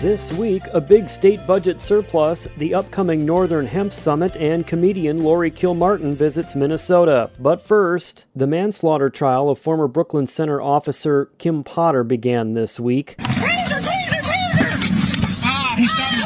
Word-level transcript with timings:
This 0.00 0.30
week, 0.34 0.62
a 0.74 0.80
big 0.80 1.08
state 1.08 1.40
budget 1.46 1.80
surplus, 1.80 2.46
the 2.58 2.74
upcoming 2.74 3.24
Northern 3.24 3.64
Hemp 3.64 3.94
Summit, 3.94 4.36
and 4.36 4.66
comedian 4.66 5.22
Laurie 5.24 5.50
Kilmartin 5.50 6.14
visits 6.14 6.54
Minnesota. 6.54 7.30
But 7.38 7.62
first, 7.62 8.26
the 8.34 8.46
manslaughter 8.46 9.08
trial 9.08 9.48
of 9.48 9.58
former 9.58 9.88
Brooklyn 9.88 10.26
Center 10.26 10.60
officer 10.60 11.30
Kim 11.38 11.64
Potter 11.64 12.04
began 12.04 12.52
this 12.52 12.78
week. 12.78 13.16
Taser, 13.16 13.80
taser, 13.80 14.20
taser! 14.20 15.40
Ah, 15.42 15.74
he 15.78 15.86
shot 15.86 16.12
me. 16.12 16.22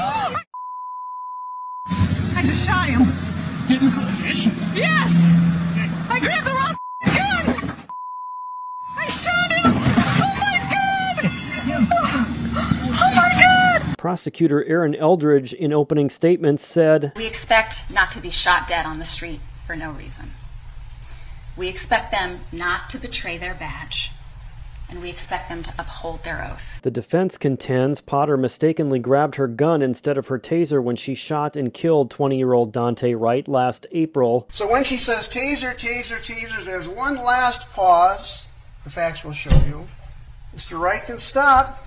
I 2.37 2.43
just 2.43 2.67
shot 2.67 2.89
him. 2.89 3.05
Didn't 3.69 3.93
Yes! 4.77 5.13
I 6.11 6.19
grabbed 6.21 6.47
the 6.47 6.51
wrong 6.53 6.70
Prosecutor 14.11 14.65
Erin 14.65 14.97
Eldridge, 14.97 15.53
in 15.53 15.73
opening 15.73 16.11
statements, 16.11 16.67
said, 16.67 17.13
We 17.15 17.29
expect 17.29 17.89
not 17.89 18.11
to 18.11 18.21
be 18.21 18.29
shot 18.29 18.67
dead 18.67 18.85
on 18.85 18.99
the 18.99 19.05
street 19.05 19.39
for 19.65 19.77
no 19.77 19.93
reason. 19.93 20.33
We 21.57 21.69
expect 21.69 22.11
them 22.11 22.41
not 22.51 22.91
to 22.91 22.99
betray 22.99 23.39
their 23.39 23.55
badge, 23.55 24.11
and 24.89 25.01
we 25.01 25.11
expect 25.11 25.49
them 25.49 25.63
to 25.63 25.73
uphold 25.79 26.25
their 26.25 26.45
oath. 26.45 26.81
The 26.83 26.91
defense 26.91 27.39
contends 27.39 28.01
Potter 28.01 28.37
mistakenly 28.37 28.99
grabbed 28.99 29.37
her 29.37 29.47
gun 29.47 29.81
instead 29.81 30.19
of 30.19 30.27
her 30.27 30.41
taser 30.41 30.83
when 30.83 30.97
she 30.97 31.15
shot 31.15 31.55
and 31.55 31.73
killed 31.73 32.11
20 32.11 32.37
year 32.37 32.53
old 32.53 32.75
Daunte 32.75 33.17
Wright 33.17 33.47
last 33.47 33.87
April. 33.93 34.49
So 34.51 34.69
when 34.69 34.83
she 34.83 34.97
says 34.97 35.29
taser, 35.29 35.73
taser, 35.79 36.19
taser, 36.19 36.65
there's 36.65 36.89
one 36.89 37.15
last 37.15 37.71
pause. 37.71 38.49
The 38.83 38.91
facts 38.91 39.23
will 39.23 39.35
show 39.35 39.57
you. 39.69 39.87
Mr. 40.57 40.81
Wright 40.81 41.05
can 41.07 41.19
stop. 41.19 41.87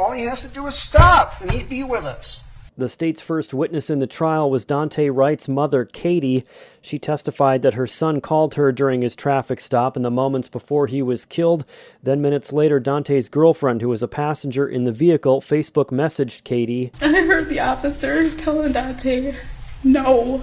All 0.00 0.12
he 0.12 0.24
has 0.24 0.40
to 0.40 0.48
do 0.48 0.66
is 0.66 0.74
stop, 0.76 1.38
and 1.42 1.50
he'd 1.50 1.68
be 1.68 1.84
with 1.84 2.06
us. 2.06 2.42
The 2.78 2.88
state's 2.88 3.20
first 3.20 3.52
witness 3.52 3.90
in 3.90 3.98
the 3.98 4.06
trial 4.06 4.50
was 4.50 4.64
Daunte 4.64 5.14
Wright's 5.14 5.46
mother, 5.46 5.84
Katie. 5.84 6.46
She 6.80 6.98
testified 6.98 7.60
that 7.60 7.74
her 7.74 7.86
son 7.86 8.22
called 8.22 8.54
her 8.54 8.72
during 8.72 9.02
his 9.02 9.14
traffic 9.14 9.60
stop 9.60 9.98
in 9.98 10.02
the 10.02 10.10
moments 10.10 10.48
before 10.48 10.86
he 10.86 11.02
was 11.02 11.26
killed. 11.26 11.66
Then, 12.02 12.22
minutes 12.22 12.50
later, 12.50 12.80
Daunte's 12.80 13.28
girlfriend, 13.28 13.82
who 13.82 13.90
was 13.90 14.02
a 14.02 14.08
passenger 14.08 14.66
in 14.66 14.84
the 14.84 14.92
vehicle, 14.92 15.42
Facebook 15.42 15.90
messaged 15.90 16.44
Katie. 16.44 16.92
I 17.02 17.08
heard 17.08 17.50
the 17.50 17.60
officer 17.60 18.30
telling 18.30 18.72
Daunte, 18.72 19.36
no. 19.84 20.42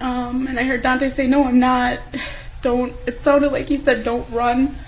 Um, 0.00 0.46
and 0.46 0.58
I 0.58 0.62
heard 0.62 0.82
Daunte 0.82 1.10
say, 1.10 1.26
no, 1.26 1.44
I'm 1.44 1.60
not. 1.60 1.98
Don't. 2.62 2.94
It 3.06 3.18
sounded 3.18 3.52
like 3.52 3.68
he 3.68 3.76
said, 3.76 4.02
don't 4.02 4.28
run. 4.30 4.78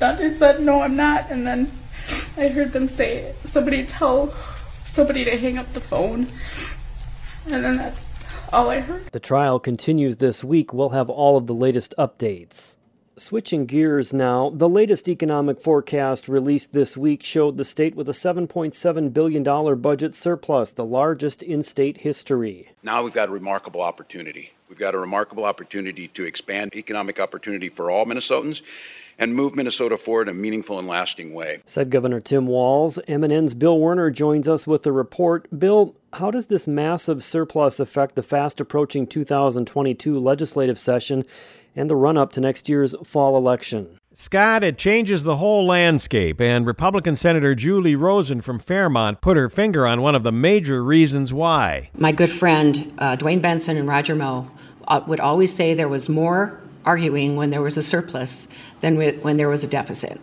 Daunte 0.00 0.36
said, 0.36 0.60
no, 0.62 0.80
I'm 0.80 0.96
not. 0.96 1.30
And 1.30 1.46
then 1.46 1.70
I 2.36 2.48
heard 2.48 2.72
them 2.72 2.86
say, 2.86 3.34
somebody 3.44 3.86
tell 3.86 4.34
somebody 4.84 5.24
to 5.24 5.36
hang 5.38 5.56
up 5.56 5.72
the 5.72 5.80
phone. 5.80 6.26
And 7.46 7.64
then 7.64 7.76
that's 7.78 8.04
all 8.52 8.70
I 8.70 8.80
heard. 8.80 9.06
The 9.12 9.20
trial 9.20 9.58
continues 9.58 10.16
this 10.16 10.44
week. 10.44 10.72
We'll 10.72 10.90
have 10.90 11.08
all 11.08 11.36
of 11.36 11.46
the 11.46 11.54
latest 11.54 11.94
updates. 11.98 12.76
Switching 13.18 13.64
gears 13.64 14.12
now, 14.12 14.50
the 14.50 14.68
latest 14.68 15.08
economic 15.08 15.58
forecast 15.58 16.28
released 16.28 16.74
this 16.74 16.98
week 16.98 17.22
showed 17.22 17.56
the 17.56 17.64
state 17.64 17.94
with 17.94 18.10
a 18.10 18.12
$7.7 18.12 19.12
billion 19.14 19.80
budget 19.80 20.14
surplus, 20.14 20.72
the 20.72 20.84
largest 20.84 21.42
in 21.42 21.62
state 21.62 21.98
history. 21.98 22.72
Now 22.82 23.02
we've 23.02 23.14
got 23.14 23.30
a 23.30 23.32
remarkable 23.32 23.80
opportunity. 23.80 24.52
We've 24.68 24.78
got 24.78 24.94
a 24.94 24.98
remarkable 24.98 25.44
opportunity 25.44 26.08
to 26.08 26.24
expand 26.24 26.74
economic 26.74 27.20
opportunity 27.20 27.68
for 27.68 27.90
all 27.90 28.04
Minnesotans 28.04 28.62
and 29.18 29.34
move 29.34 29.54
Minnesota 29.54 29.96
forward 29.96 30.28
in 30.28 30.36
a 30.36 30.38
meaningful 30.38 30.78
and 30.78 30.88
lasting 30.88 31.32
way. 31.32 31.60
Said 31.66 31.88
Governor 31.90 32.20
Tim 32.20 32.46
Walz. 32.46 32.98
MNN's 33.08 33.54
Bill 33.54 33.78
Werner 33.78 34.10
joins 34.10 34.48
us 34.48 34.66
with 34.66 34.82
the 34.82 34.92
report. 34.92 35.46
Bill, 35.56 35.94
how 36.14 36.30
does 36.30 36.46
this 36.46 36.66
massive 36.66 37.22
surplus 37.22 37.78
affect 37.78 38.16
the 38.16 38.22
fast 38.22 38.60
approaching 38.60 39.06
2022 39.06 40.18
legislative 40.18 40.78
session 40.78 41.24
and 41.74 41.88
the 41.88 41.96
run 41.96 42.18
up 42.18 42.32
to 42.32 42.40
next 42.40 42.68
year's 42.68 42.94
fall 43.04 43.36
election? 43.36 43.98
Scott, 44.18 44.64
it 44.64 44.78
changes 44.78 45.24
the 45.24 45.36
whole 45.36 45.66
landscape, 45.66 46.40
and 46.40 46.66
Republican 46.66 47.16
Senator 47.16 47.54
Julie 47.54 47.96
Rosen 47.96 48.40
from 48.40 48.58
Fairmont 48.58 49.20
put 49.20 49.36
her 49.36 49.50
finger 49.50 49.86
on 49.86 50.00
one 50.00 50.14
of 50.14 50.22
the 50.22 50.32
major 50.32 50.82
reasons 50.82 51.34
why. 51.34 51.90
My 51.98 52.12
good 52.12 52.30
friend 52.30 52.94
uh, 52.96 53.16
Duane 53.16 53.40
Benson 53.40 53.76
and 53.76 53.86
Roger 53.86 54.14
Moe 54.14 54.50
uh, 54.88 55.02
would 55.06 55.20
always 55.20 55.54
say 55.54 55.74
there 55.74 55.88
was 55.88 56.08
more 56.08 56.60
arguing 56.84 57.36
when 57.36 57.50
there 57.50 57.62
was 57.62 57.76
a 57.76 57.82
surplus 57.82 58.48
than 58.80 58.96
when 58.96 59.36
there 59.36 59.48
was 59.48 59.64
a 59.64 59.68
deficit. 59.68 60.20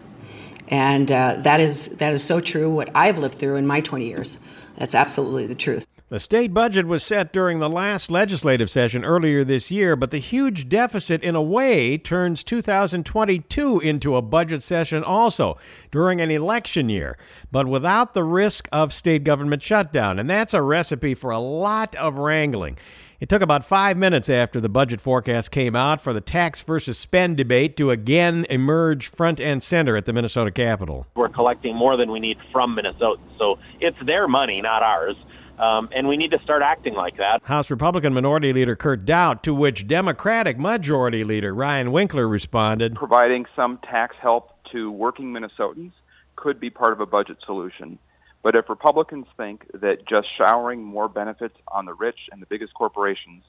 And 0.70 1.12
uh, 1.12 1.38
that 1.42 1.60
is 1.60 1.98
that 1.98 2.14
is 2.14 2.24
so 2.24 2.40
true. 2.40 2.70
What 2.70 2.90
I've 2.96 3.18
lived 3.18 3.36
through 3.36 3.58
in 3.58 3.68
my 3.68 3.82
20 3.82 4.08
years, 4.08 4.40
that's 4.78 4.96
absolutely 4.96 5.46
the 5.46 5.56
truth. 5.56 5.86
The 6.14 6.20
state 6.20 6.54
budget 6.54 6.86
was 6.86 7.04
set 7.04 7.34
during 7.34 7.58
the 7.58 7.68
last 7.68 8.12
legislative 8.12 8.70
session 8.70 9.04
earlier 9.04 9.44
this 9.44 9.72
year, 9.72 9.96
but 9.96 10.12
the 10.12 10.20
huge 10.20 10.70
deficit, 10.70 11.24
in 11.24 11.34
a 11.34 11.42
way, 11.42 11.98
turns 11.98 12.44
2022 12.44 13.80
into 13.80 14.16
a 14.16 14.22
budget 14.22 14.62
session 14.62 15.04
also 15.04 15.58
during 15.90 16.22
an 16.22 16.30
election 16.30 16.88
year, 16.88 17.18
but 17.52 17.66
without 17.66 18.14
the 18.14 18.24
risk 18.24 18.70
of 18.72 18.94
state 18.94 19.24
government 19.24 19.64
shutdown. 19.64 20.20
And 20.20 20.30
that's 20.30 20.54
a 20.54 20.62
recipe 20.62 21.16
for 21.16 21.32
a 21.32 21.40
lot 21.40 21.96
of 21.96 22.20
wrangling. 22.20 22.78
It 23.24 23.30
took 23.30 23.42
about 23.42 23.64
five 23.64 23.96
minutes 23.96 24.28
after 24.28 24.60
the 24.60 24.68
budget 24.68 25.00
forecast 25.00 25.50
came 25.50 25.78
out 25.78 26.02
for 26.02 26.12
the 26.12 26.20
tax 26.20 26.62
versus 26.62 26.98
spend 26.98 27.38
debate 27.38 27.78
to 27.78 27.90
again 27.90 28.46
emerge 28.50 29.08
front 29.08 29.40
and 29.40 29.64
center 29.64 29.96
at 29.96 30.04
the 30.04 30.12
Minnesota 30.12 30.52
Capitol. 30.52 31.08
We're 31.16 31.30
collecting 31.30 31.74
more 31.74 31.96
than 31.96 32.12
we 32.12 32.20
need 32.20 32.36
from 32.52 32.76
Minnesotans, 32.76 33.38
so 33.38 33.60
it's 33.80 33.96
their 34.06 34.28
money, 34.28 34.62
not 34.62 34.84
ours. 34.84 35.16
Um, 35.58 35.88
and 35.96 36.10
we 36.10 36.18
need 36.18 36.32
to 36.32 36.40
start 36.44 36.64
acting 36.64 36.96
like 36.96 37.16
that. 37.16 37.42
House 37.44 37.72
Republican 37.72 38.14
Minority 38.14 38.52
Leader 38.52 38.76
Kurt 38.76 39.06
Daudt, 39.06 39.42
to 39.44 39.56
which 39.56 39.88
Democratic 39.88 40.60
Majority 40.60 41.24
Leader 41.24 41.56
Ryan 41.56 41.94
Winkler 41.94 42.28
responded. 42.28 42.96
Providing 42.96 43.46
some 43.56 43.80
tax 43.90 44.18
help 44.22 44.50
to 44.74 44.92
working 44.92 45.32
Minnesotans 45.32 45.94
could 46.36 46.60
be 46.60 46.70
part 46.70 46.92
of 46.92 47.00
a 47.00 47.06
budget 47.06 47.38
solution. 47.46 48.00
But 48.44 48.56
if 48.56 48.70
Republicans 48.70 49.26
think 49.38 49.66
that 49.74 50.06
just 50.06 50.28
showering 50.38 50.84
more 50.84 51.08
benefits 51.08 51.56
on 51.70 51.86
the 51.86 51.94
rich 51.94 52.20
and 52.32 52.42
the 52.42 52.46
biggest 52.46 52.74
corporations 52.74 53.44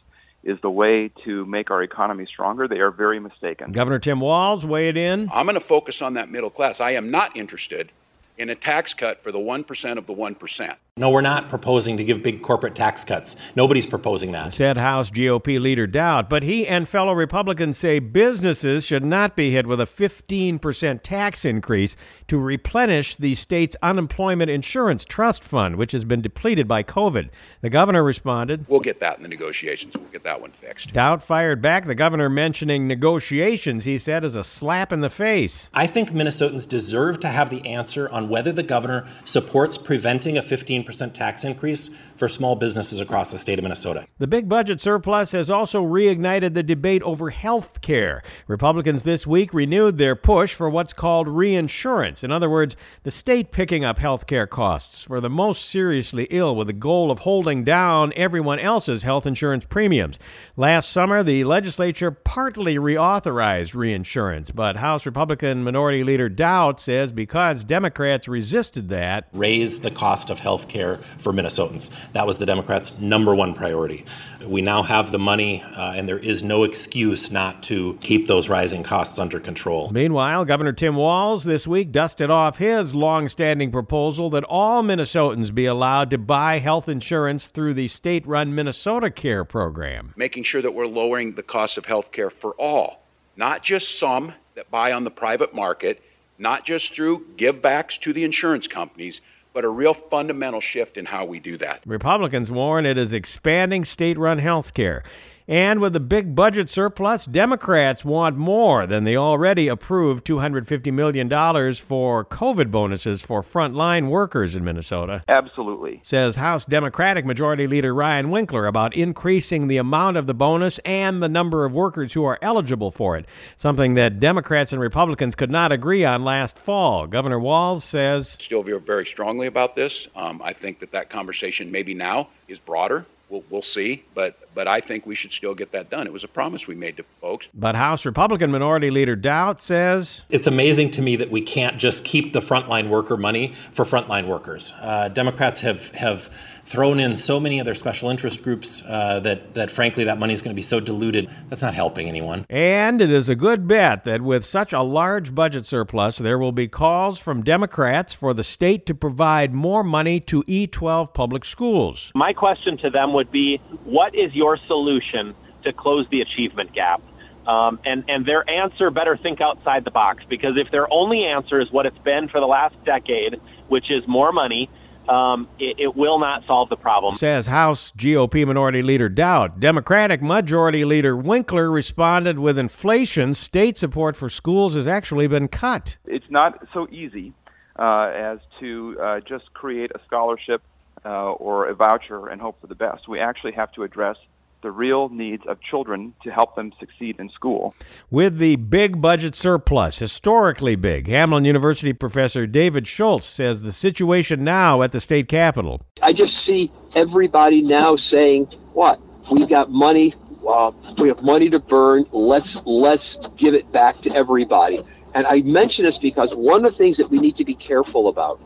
is 0.45 0.59
the 0.61 0.71
way 0.71 1.11
to 1.25 1.45
make 1.47 1.71
our 1.71 1.83
economy 1.83 2.27
stronger, 2.27 2.69
they 2.69 2.79
are 2.79 2.91
very 2.91 3.19
mistaken. 3.19 3.73
Governor 3.73 3.99
Tim 3.99 4.21
Walz 4.21 4.65
weighed 4.65 4.97
in. 4.97 5.29
I'm 5.33 5.47
going 5.47 5.55
to 5.55 5.61
focus 5.61 6.01
on 6.01 6.15
that 6.15 6.31
middle 6.31 6.51
class. 6.51 6.81
I 6.81 6.93
am 6.93 7.11
not 7.11 7.37
interested 7.37 7.91
in 8.39 8.51
a 8.51 8.55
tax 8.55 8.95
cut 8.95 9.21
for 9.23 9.33
the 9.33 9.39
1% 9.39 9.99
of 9.99 10.07
the 10.07 10.15
1%. 10.15 10.77
No, 10.97 11.11
we're 11.11 11.23
not 11.23 11.49
proposing 11.49 11.97
to 11.97 12.05
give 12.05 12.23
big 12.23 12.41
corporate 12.41 12.77
tax 12.77 13.03
cuts. 13.03 13.35
Nobody's 13.57 13.85
proposing 13.85 14.31
that. 14.31 14.55
Said 14.55 14.77
House 14.77 15.11
GOP 15.11 15.61
leader 15.61 15.89
Daudt, 15.89 16.31
but 16.31 16.45
he 16.45 16.69
and 16.69 16.89
fellow 16.89 17.13
Republicans 17.13 17.77
say 17.77 17.99
businesses 17.99 18.85
should 18.85 19.05
not 19.05 19.35
be 19.35 19.51
hit 19.51 19.67
with 19.67 19.81
a 19.81 19.87
15% 19.87 21.01
tax 21.03 21.45
increase 21.45 21.97
to 22.29 22.39
replenish 22.39 23.17
the 23.17 23.35
state's 23.35 23.75
unemployment 23.83 24.53
insurance 24.53 25.05
trust 25.05 25.43
fund, 25.43 25.75
which 25.75 25.91
has 25.91 26.05
been 26.05 26.23
depleted 26.23 26.69
by 26.69 26.85
COVID. 26.85 27.29
The 27.61 27.71
governor 27.71 28.05
responded. 28.05 28.65
We'll 28.69 28.79
get 28.79 29.01
that 29.01 29.17
in 29.17 29.25
the 29.25 29.29
negotiations. 29.29 29.97
We'll 29.97 30.07
get 30.11 30.23
that 30.23 30.41
one 30.41 30.53
fixed. 30.53 30.93
Daudt 30.93 31.25
fired 31.25 31.61
back. 31.61 31.87
The 31.87 31.97
governor 31.97 32.29
mentioning 32.29 32.87
negotiations, 32.87 33.83
he 33.83 33.99
said, 33.99 34.25
as 34.25 34.37
a 34.37 34.45
slap 34.45 34.93
in 34.93 35.01
the 35.01 35.11
face. 35.11 35.69
I 35.75 35.89
think 35.89 36.11
Minnesotans 36.11 36.69
deserve 36.69 37.19
to 37.19 37.29
have 37.31 37.51
the 37.51 37.67
answer 37.67 38.09
on 38.11 38.29
whether 38.29 38.53
the 38.53 38.63
governor 38.63 39.09
supports 39.25 39.77
preventing 39.77 40.39
a 40.39 40.41
15% 40.41 40.84
tax 40.85 41.45
increase 41.45 41.91
for 42.17 42.29
small 42.29 42.57
businesses 42.57 43.01
across 43.01 43.31
the 43.31 43.39
state 43.39 43.59
of 43.59 43.63
Minnesota. 43.63 44.07
The 44.19 44.27
big 44.27 44.49
budget 44.49 44.81
surplus 44.81 45.33
has 45.33 45.51
also 45.51 45.83
reignited 45.83 46.55
the 46.55 46.63
debate 46.63 47.03
over 47.03 47.31
health 47.31 47.81
care. 47.81 48.23
Republicans 48.47 49.03
this 49.03 49.27
week 49.27 49.53
renewed 49.53 49.99
their 49.99 50.17
push 50.17 50.55
for 50.55 50.71
what's 50.71 50.93
called 50.93 51.27
reinsurance. 51.29 52.23
In 52.23 52.31
other 52.31 52.51
words, 52.51 52.77
the 53.03 53.11
state 53.11 53.51
picking 53.51 53.85
up 53.85 53.99
health 53.99 54.27
care 54.27 54.47
costs 54.47 55.05
for 55.05 55.21
the 55.21 55.31
most 55.31 55.65
seriously 55.65 56.27
ill 56.31 56.55
with 56.55 56.67
the 56.67 56.73
goal 56.73 57.11
of 57.11 57.21
holding 57.21 57.65
down 57.65 58.13
everyone 58.17 58.59
else's 58.59 59.03
health 59.03 59.27
insurance 59.27 59.65
premiums. 59.65 60.19
Last 60.57 60.91
summer, 60.91 61.23
the 61.23 61.45
legislature 61.45 62.11
partly 62.11 62.77
reauthorized 62.77 63.75
reinsurance, 63.75 64.51
but 64.51 64.77
House 64.77 65.07
Republican 65.07 65.65
Minority 65.65 66.05
Leader 66.05 66.29
Daudt 66.29 66.81
says 66.81 67.13
because 67.13 67.65
Democrats 67.65 68.29
resisted 68.29 68.89
that, 68.91 69.29
raise 69.33 69.81
the 69.81 69.91
cost 69.91 70.31
of 70.31 70.39
health 70.39 70.69
care 70.69 70.74
care 70.75 70.99
for 71.19 71.33
Minnesotans. 71.33 71.91
That 72.13 72.27
was 72.27 72.37
the 72.37 72.47
Democrats' 72.47 72.99
number 72.99 73.35
one 73.35 73.55
priority. 73.55 74.05
We 74.45 74.61
now 74.61 74.83
have 74.83 75.13
the 75.13 75.19
money, 75.19 75.63
uh, 75.63 75.93
and 75.95 76.09
there 76.09 76.19
is 76.19 76.43
no 76.43 76.65
excuse 76.65 77.31
not 77.31 77.63
to 77.65 77.97
keep 78.01 78.27
those 78.27 78.49
rising 78.49 78.83
costs 78.83 79.19
under 79.19 79.41
control. 79.41 79.91
Meanwhile, 79.91 80.45
Governor 80.45 80.73
Tim 80.73 80.97
Walz 80.97 81.45
this 81.45 81.67
week 81.67 81.93
dusted 81.93 82.31
off 82.31 82.59
his 82.59 82.95
long-standing 82.95 83.71
proposal 83.71 84.29
that 84.31 84.45
all 84.45 84.83
Minnesotans 84.83 85.55
be 85.55 85.67
allowed 85.67 86.11
to 86.11 86.19
buy 86.19 86.59
health 86.59 86.89
insurance 86.89 87.47
through 87.47 87.75
the 87.75 87.89
state-run 87.89 88.55
Minnesota 88.55 89.11
Care 89.11 89.45
program. 89.45 90.13
Making 90.17 90.43
sure 90.43 90.61
that 90.61 90.75
we're 90.75 90.87
lowering 90.87 91.37
the 91.37 91.43
cost 91.43 91.79
of 91.79 91.87
health 91.87 92.11
care 92.11 92.31
for 92.31 92.55
all, 92.59 93.05
not 93.37 93.63
just 93.63 93.99
some 93.99 94.33
that 94.57 94.71
buy 94.71 94.93
on 94.93 95.05
the 95.05 95.11
private 95.11 95.55
market, 95.55 96.03
not 96.37 96.65
just 96.65 96.95
through 96.95 97.25
givebacks 97.37 97.99
to 98.01 98.13
the 98.13 98.25
insurance 98.25 98.67
companies, 98.67 99.21
but 99.55 99.65
a 99.65 99.69
real 99.71 99.95
fundamental 99.95 100.61
shift 100.61 100.99
in 100.99 101.07
how 101.07 101.25
we 101.25 101.41
do 101.41 101.57
that. 101.57 101.83
Republicans 101.87 102.51
warn 102.51 102.85
it 102.85 102.99
is 102.99 103.15
expanding 103.15 103.85
state 103.87 104.19
run 104.19 104.39
health 104.39 104.75
care. 104.75 105.03
And 105.47 105.81
with 105.81 105.95
a 105.95 106.01
big 106.01 106.35
budget 106.35 106.71
surplus, 106.71 107.27
Democrats 107.27 108.03
want 108.03 108.39
more 108.39 108.87
than 108.87 109.05
the 109.05 109.19
already 109.19 109.69
approved 109.69 110.27
$250 110.27 110.91
million 110.91 111.29
for 111.75 112.25
COVID 112.25 112.71
bonuses 112.71 113.21
for 113.21 113.43
frontline 113.43 114.09
workers 114.09 114.57
in 114.57 114.65
Minnesota. 114.65 115.23
Absolutely. 115.29 116.01
Says 116.03 116.37
House 116.37 116.65
Democratic 116.65 117.27
Majority 117.27 117.67
Leader 117.67 117.95
Ryan 117.95 118.31
Winkler 118.31 118.67
about 118.67 118.97
increasing 118.97 119.69
the 119.69 119.77
amount 119.77 120.17
of 120.17 120.27
the 120.27 120.33
bonus 120.33 120.79
and 120.79 121.23
the 121.23 121.29
number 121.29 121.67
of 121.67 121.73
workers 121.73 122.15
who 122.15 122.25
are 122.25 122.39
eligible 122.41 122.91
for 122.91 123.15
it, 123.15 123.27
something 123.59 123.95
that 123.95 124.21
Democrats 124.21 124.73
and 124.73 124.81
Republicans 124.81 125.35
could 125.35 125.51
not 125.51 125.73
agree 125.73 126.07
on 126.07 126.25
last 126.25 126.59
fall. 126.59 127.07
Governor 127.07 127.39
Walz 127.39 127.85
says. 127.85 128.39
Still 128.41 128.63
feel 128.63 128.81
very 128.81 129.05
strongly 129.05 129.47
about 129.47 129.77
this. 129.77 130.09
Um, 130.17 130.41
I 130.43 130.55
think 130.55 130.79
that 130.79 130.93
that 130.93 131.11
conversation 131.11 131.71
maybe 131.71 131.93
now 131.93 132.29
is 132.49 132.59
broader 132.59 133.05
We'll, 133.29 133.45
we'll 133.51 133.63
see, 133.63 134.05
but 134.15 134.39
but 134.55 134.69
I 134.69 134.81
think 134.81 135.07
we 135.07 135.15
should 135.15 135.33
still 135.33 135.55
get 135.55 135.73
that 135.73 135.91
done. 135.91 136.07
It 136.07 136.13
was 136.13 136.25
a 136.25 136.29
promise 136.29 136.69
we 136.69 136.75
made 136.75 136.97
to 136.99 137.05
folks. 137.21 137.49
But 137.53 137.75
House 137.75 138.05
Republican 138.05 138.51
Minority 138.51 138.91
Leader 138.91 139.17
Daudt 139.17 139.63
says 139.63 140.23
it's 140.31 140.47
amazing 140.47 140.91
to 140.93 141.03
me 141.03 141.17
that 141.17 141.31
we 141.31 141.41
can't 141.41 141.79
just 141.79 142.05
keep 142.05 142.33
the 142.33 142.41
frontline 142.41 142.89
worker 142.89 143.17
money 143.17 143.53
for 143.73 143.85
frontline 143.85 144.27
workers. 144.27 144.73
Uh, 144.81 145.09
Democrats 145.09 145.61
have 145.61 145.91
have 145.93 146.31
thrown 146.67 146.99
in 146.99 147.15
so 147.15 147.39
many 147.39 147.61
other 147.61 147.75
special 147.75 148.11
interest 148.11 148.43
groups 148.43 148.83
uh, 148.87 149.21
that 149.21 149.55
that 149.55 149.71
frankly 149.71 150.05
that 150.05 150.19
money 150.19 150.33
is 150.33 150.41
going 150.43 150.53
to 150.53 150.57
be 150.57 150.63
so 150.63 150.81
diluted 150.81 151.29
that's 151.49 151.63
not 151.63 151.75
helping 151.75 152.09
anyone. 152.09 152.47
And 152.49 153.01
it 153.01 153.11
is 153.11 153.29
a 153.29 153.35
good 153.35 153.67
bet 153.67 154.05
that 154.05 154.23
with 154.23 154.45
such 154.45 154.73
a 154.73 154.83
large 154.83 155.35
budget 155.35 155.67
surplus, 155.67 156.19
there 156.19 156.39
will 156.39 156.53
be 156.53 156.69
calls 156.69 157.19
from 157.19 157.43
Democrats 157.43 158.15
for 158.15 158.35
the 158.35 158.45
state 158.45 158.87
to 158.87 158.95
provide 158.95 159.53
more 159.53 159.83
money 159.83 160.21
to 160.21 160.43
E12 160.45 161.15
public 161.15 161.45
schools. 161.45 162.13
My 162.15 162.33
question 162.33 162.77
to 162.79 162.91
them 162.91 163.13
would 163.15 163.33
be, 163.33 163.61
what 163.85 164.15
is 164.15 164.35
your 164.35 164.59
solution 164.67 165.35
to 165.65 165.73
close 165.73 166.07
the 166.11 166.21
achievement 166.21 166.75
gap? 166.75 167.03
Um, 167.47 167.79
and 167.85 168.05
and 168.09 168.25
their 168.25 168.49
answer 168.49 168.91
better 168.91 169.19
think 169.23 169.41
outside 169.41 169.85
the 169.85 169.91
box 169.91 170.25
because 170.31 170.53
if 170.57 170.71
their 170.71 170.91
only 170.91 171.25
answer 171.25 171.61
is 171.61 171.71
what 171.71 171.85
it's 171.85 171.99
been 171.99 172.29
for 172.29 172.41
the 172.41 172.47
last 172.47 172.75
decade, 172.85 173.39
which 173.69 173.91
is 173.91 174.03
more 174.09 174.33
money 174.33 174.71
um, 175.09 175.49
it, 175.59 175.79
it, 175.79 175.97
will 175.97 176.19
not 176.19 176.45
solve 176.47 176.69
the 176.69 176.77
problem. 176.77 177.15
Says 177.15 177.47
House 177.47 177.93
GOP 177.97 178.47
Minority 178.47 178.83
Leader 178.83 179.09
Daudt. 179.09 179.61
Democratic 179.61 180.23
Majority 180.23 180.85
Leader 180.85 181.17
Winkler 181.17 181.71
responded 181.71 182.39
with 182.39 182.59
inflation. 182.59 183.35
State 183.35 183.77
support 183.77 184.17
for 184.17 184.31
schools 184.31 184.75
has 184.75 184.87
actually 184.87 185.27
been 185.27 185.49
cut. 185.49 185.99
It's 186.07 186.31
not 186.31 186.67
so 186.73 186.89
easy 186.91 187.35
uh, 187.79 188.11
as 188.15 188.39
to 188.61 188.97
uh, 189.01 189.21
just 189.21 189.53
create 189.53 189.91
a 189.95 190.01
scholarship 190.07 190.63
uh, 191.05 191.33
or 191.33 191.69
a 191.69 191.75
voucher 191.75 192.29
and 192.29 192.41
hope 192.41 192.61
for 192.61 192.67
the 192.67 192.75
best. 192.75 193.09
We 193.09 193.21
actually 193.21 193.53
have 193.53 193.73
to 193.73 193.83
address 193.83 194.17
the 194.65 194.71
real 194.71 195.11
needs 195.11 195.47
of 195.47 195.61
children 195.61 196.15
to 196.25 196.31
help 196.31 196.57
them 196.57 196.73
succeed 196.81 197.21
in 197.21 197.29
school. 197.29 197.75
With 198.11 198.39
the 198.39 198.57
big 198.57 199.01
budget 199.01 199.35
surplus, 199.35 199.99
historically 199.99 200.75
big, 200.75 201.07
Hamline 201.07 201.45
University 201.45 201.93
professor 201.93 202.47
David 202.47 202.89
Schultz 202.89 203.27
says 203.27 203.63
the 203.63 203.73
situation 203.73 204.43
now 204.43 204.83
at 204.83 204.93
the 204.93 205.01
state 205.01 205.29
capitol. 205.29 205.83
I 206.03 206.15
just 206.15 206.39
see 206.39 206.73
everybody 206.97 207.61
now 207.61 207.95
saying, 207.95 208.47
"What? 208.73 208.99
We've 209.31 209.49
got 209.49 209.71
money. 209.71 210.15
Uh, 210.49 210.73
we 210.99 211.09
have 211.09 211.23
money 211.23 211.51
to 211.51 211.59
burn. 211.59 212.07
Let's 212.13 212.59
let's 212.65 213.19
give 213.37 213.53
it 213.53 213.71
back 213.71 214.01
to 214.03 214.15
everybody." 214.15 214.83
And 215.15 215.27
I 215.27 215.43
mention 215.43 215.85
this 215.85 215.99
because 215.99 216.35
one 216.35 216.65
of 216.65 216.73
the 216.73 216.79
things 216.79 216.97
that 216.97 217.11
we 217.11 217.19
need 217.19 217.37
to 217.37 217.45
be 217.45 217.55
careful 217.55 218.09
about 218.09 218.41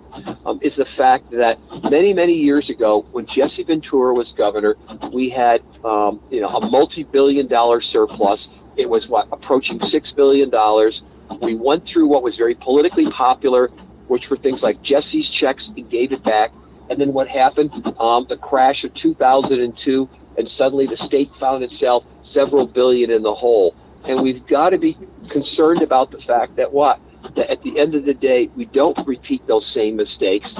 um, 0.46 0.58
is 0.62 0.76
the 0.76 0.84
fact 0.84 1.30
that 1.30 1.58
many, 1.90 2.12
many 2.12 2.32
years 2.32 2.70
ago, 2.70 3.06
when 3.12 3.26
Jesse 3.26 3.62
Ventura 3.62 4.14
was 4.14 4.32
governor, 4.32 4.76
we 5.12 5.28
had 5.28 5.62
um, 5.84 6.20
you 6.30 6.40
know 6.40 6.48
a 6.48 6.70
multi-billion-dollar 6.70 7.80
surplus. 7.80 8.48
It 8.76 8.88
was 8.88 9.08
what 9.08 9.28
approaching 9.32 9.80
six 9.80 10.12
billion 10.12 10.50
dollars. 10.50 11.02
We 11.42 11.54
went 11.56 11.84
through 11.84 12.08
what 12.08 12.22
was 12.22 12.36
very 12.36 12.54
politically 12.54 13.10
popular, 13.10 13.68
which 14.08 14.30
were 14.30 14.36
things 14.36 14.62
like 14.62 14.82
Jesse's 14.82 15.28
checks 15.28 15.68
and 15.68 15.88
gave 15.90 16.12
it 16.12 16.22
back. 16.24 16.52
And 16.90 17.00
then 17.00 17.12
what 17.12 17.28
happened? 17.28 17.70
Um, 17.98 18.26
the 18.28 18.38
crash 18.38 18.84
of 18.84 18.94
2002, 18.94 20.08
and 20.38 20.48
suddenly 20.48 20.86
the 20.86 20.96
state 20.96 21.32
found 21.34 21.62
itself 21.62 22.04
several 22.22 22.66
billion 22.66 23.10
in 23.10 23.22
the 23.22 23.34
hole. 23.34 23.74
And 24.04 24.22
we've 24.22 24.46
got 24.46 24.70
to 24.70 24.78
be 24.78 24.96
concerned 25.28 25.82
about 25.82 26.10
the 26.10 26.18
fact 26.20 26.56
that 26.56 26.72
what? 26.72 27.00
That 27.38 27.52
at 27.52 27.62
the 27.62 27.78
end 27.78 27.94
of 27.94 28.04
the 28.04 28.14
day, 28.14 28.50
we 28.56 28.64
don't 28.64 28.98
repeat 29.06 29.46
those 29.46 29.64
same 29.64 29.94
mistakes 29.94 30.56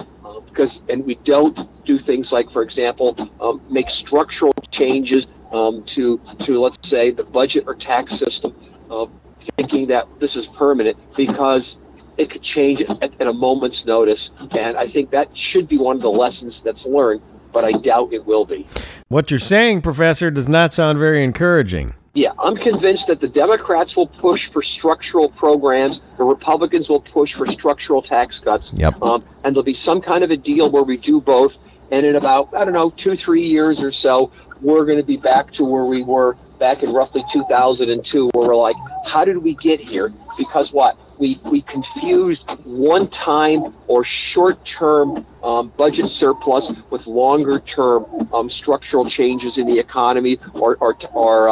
because, 0.46 0.80
and 0.88 1.04
we 1.04 1.16
don't 1.16 1.84
do 1.84 1.98
things 1.98 2.30
like, 2.30 2.52
for 2.52 2.62
example, 2.62 3.16
um, 3.40 3.60
make 3.68 3.90
structural 3.90 4.54
changes 4.70 5.26
um, 5.50 5.82
to, 5.86 6.20
to 6.38 6.60
let's 6.60 6.88
say, 6.88 7.10
the 7.10 7.24
budget 7.24 7.64
or 7.66 7.74
tax 7.74 8.12
system, 8.14 8.54
uh, 8.92 9.06
thinking 9.56 9.88
that 9.88 10.06
this 10.20 10.36
is 10.36 10.46
permanent 10.46 10.96
because 11.16 11.78
it 12.16 12.30
could 12.30 12.42
change 12.42 12.80
at, 12.82 13.02
at 13.02 13.26
a 13.26 13.32
moment's 13.32 13.84
notice. 13.84 14.30
And 14.52 14.76
I 14.76 14.86
think 14.86 15.10
that 15.10 15.36
should 15.36 15.66
be 15.66 15.78
one 15.78 15.96
of 15.96 16.02
the 16.02 16.10
lessons 16.10 16.62
that's 16.62 16.86
learned, 16.86 17.22
but 17.52 17.64
I 17.64 17.72
doubt 17.72 18.12
it 18.12 18.24
will 18.24 18.44
be. 18.44 18.68
What 19.08 19.32
you're 19.32 19.40
saying, 19.40 19.82
Professor, 19.82 20.30
does 20.30 20.46
not 20.46 20.72
sound 20.72 21.00
very 21.00 21.24
encouraging. 21.24 21.94
Yeah, 22.18 22.32
I'm 22.36 22.56
convinced 22.56 23.06
that 23.06 23.20
the 23.20 23.28
Democrats 23.28 23.96
will 23.96 24.08
push 24.08 24.50
for 24.50 24.60
structural 24.60 25.30
programs, 25.30 26.02
the 26.16 26.24
Republicans 26.24 26.88
will 26.88 27.00
push 27.00 27.34
for 27.34 27.46
structural 27.46 28.02
tax 28.02 28.40
cuts. 28.40 28.72
Yep. 28.72 29.00
Um, 29.00 29.24
and 29.44 29.54
there'll 29.54 29.62
be 29.62 29.72
some 29.72 30.00
kind 30.00 30.24
of 30.24 30.32
a 30.32 30.36
deal 30.36 30.68
where 30.68 30.82
we 30.82 30.96
do 30.96 31.20
both. 31.20 31.58
And 31.92 32.04
in 32.04 32.16
about, 32.16 32.52
I 32.56 32.64
don't 32.64 32.74
know, 32.74 32.90
two, 32.90 33.14
three 33.14 33.46
years 33.46 33.80
or 33.80 33.92
so, 33.92 34.32
we're 34.60 34.84
going 34.84 34.98
to 34.98 35.04
be 35.04 35.16
back 35.16 35.52
to 35.52 35.64
where 35.64 35.84
we 35.84 36.02
were 36.02 36.36
back 36.58 36.82
in 36.82 36.92
roughly 36.92 37.22
2002, 37.32 38.30
where 38.34 38.48
we're 38.48 38.56
like, 38.56 38.74
how 39.06 39.24
did 39.24 39.38
we 39.38 39.54
get 39.54 39.78
here? 39.78 40.12
Because 40.36 40.72
what? 40.72 40.98
We, 41.20 41.40
we 41.44 41.62
confused 41.62 42.50
one 42.64 43.06
time 43.08 43.74
or 43.86 44.02
short 44.02 44.64
term 44.64 45.24
um, 45.44 45.72
budget 45.76 46.08
surplus 46.08 46.72
with 46.90 47.06
longer 47.06 47.60
term 47.60 48.28
um, 48.32 48.50
structural 48.50 49.08
changes 49.08 49.56
in 49.56 49.68
the 49.68 49.78
economy 49.78 50.40
or, 50.54 50.76
or, 50.80 50.96
or 51.12 51.48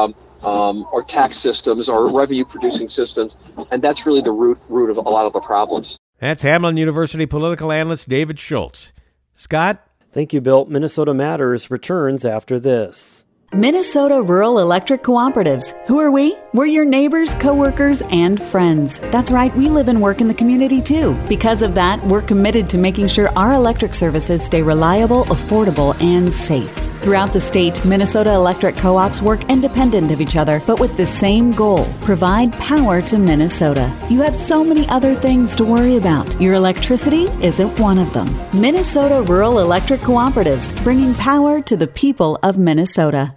um, 0.47 0.87
or 0.93 1.03
tax 1.03 1.37
systems 1.37 1.89
or 1.89 2.11
revenue 2.11 2.45
producing 2.45 2.89
systems. 2.89 3.37
And 3.71 3.83
that's 3.83 4.07
really 4.07 4.23
the 4.23 4.33
root, 4.33 4.59
root 4.69 4.91
of 4.91 4.97
a 4.97 5.01
lot 5.03 5.27
of 5.27 5.33
the 5.33 5.41
problems. 5.41 5.99
That's 6.21 6.43
Hamline 6.43 6.79
University 6.79 7.27
political 7.27 7.71
analyst 7.71 8.09
David 8.09 8.41
Schultz. 8.41 8.93
Scott? 9.35 9.83
Thank 10.13 10.33
you, 10.33 10.41
Bill. 10.41 10.65
Minnesota 10.65 11.13
Matters 11.13 11.71
returns 11.71 12.25
after 12.25 12.59
this. 12.59 13.26
Minnesota 13.55 14.21
Rural 14.21 14.59
Electric 14.59 15.03
Cooperatives. 15.03 15.73
Who 15.87 15.99
are 15.99 16.11
we? 16.11 16.37
We're 16.53 16.67
your 16.67 16.85
neighbors, 16.85 17.35
coworkers, 17.35 18.03
and 18.11 18.41
friends. 18.41 18.99
That's 18.99 19.31
right, 19.31 19.55
we 19.57 19.69
live 19.69 19.89
and 19.89 20.03
work 20.03 20.21
in 20.21 20.27
the 20.27 20.35
community 20.35 20.83
too. 20.83 21.15
Because 21.27 21.63
of 21.63 21.75
that, 21.75 22.05
we're 22.05 22.23
committed 22.23 22.69
to 22.71 22.79
making 22.79 23.07
sure 23.07 23.29
our 23.31 23.53
electric 23.53 23.95
services 23.95 24.45
stay 24.45 24.63
reliable, 24.63 25.25
affordable, 25.27 25.99
and 26.03 26.31
safe. 26.33 26.71
Throughout 27.01 27.33
the 27.33 27.41
state, 27.41 27.85
Minnesota 27.85 28.33
electric 28.33 28.77
co 28.77 28.97
ops 28.97 29.23
work 29.23 29.49
independent 29.49 30.11
of 30.11 30.21
each 30.21 30.35
other, 30.35 30.61
but 30.67 30.81
with 30.81 30.97
the 30.97 31.07
same 31.07 31.53
goal 31.53 31.87
provide 32.03 32.53
power 32.55 33.01
to 33.03 33.17
Minnesota. 33.17 33.97
You 34.11 34.23
have 34.23 34.35
so 34.35 34.65
many 34.65 34.89
other 34.89 35.15
things 35.15 35.55
to 35.57 35.65
worry 35.65 35.97
about. 35.97 36.39
Your 36.41 36.55
electricity 36.55 37.27
isn't 37.41 37.79
one 37.79 37.99
of 37.99 38.13
them. 38.13 38.29
Minnesota 38.53 39.23
Rural 39.23 39.61
Electric 39.61 40.01
Cooperatives, 40.01 40.75
bringing 40.83 41.15
power 41.15 41.63
to 41.63 41.77
the 41.77 41.87
people 41.87 42.41
of 42.43 42.59
Minnesota. 42.59 43.37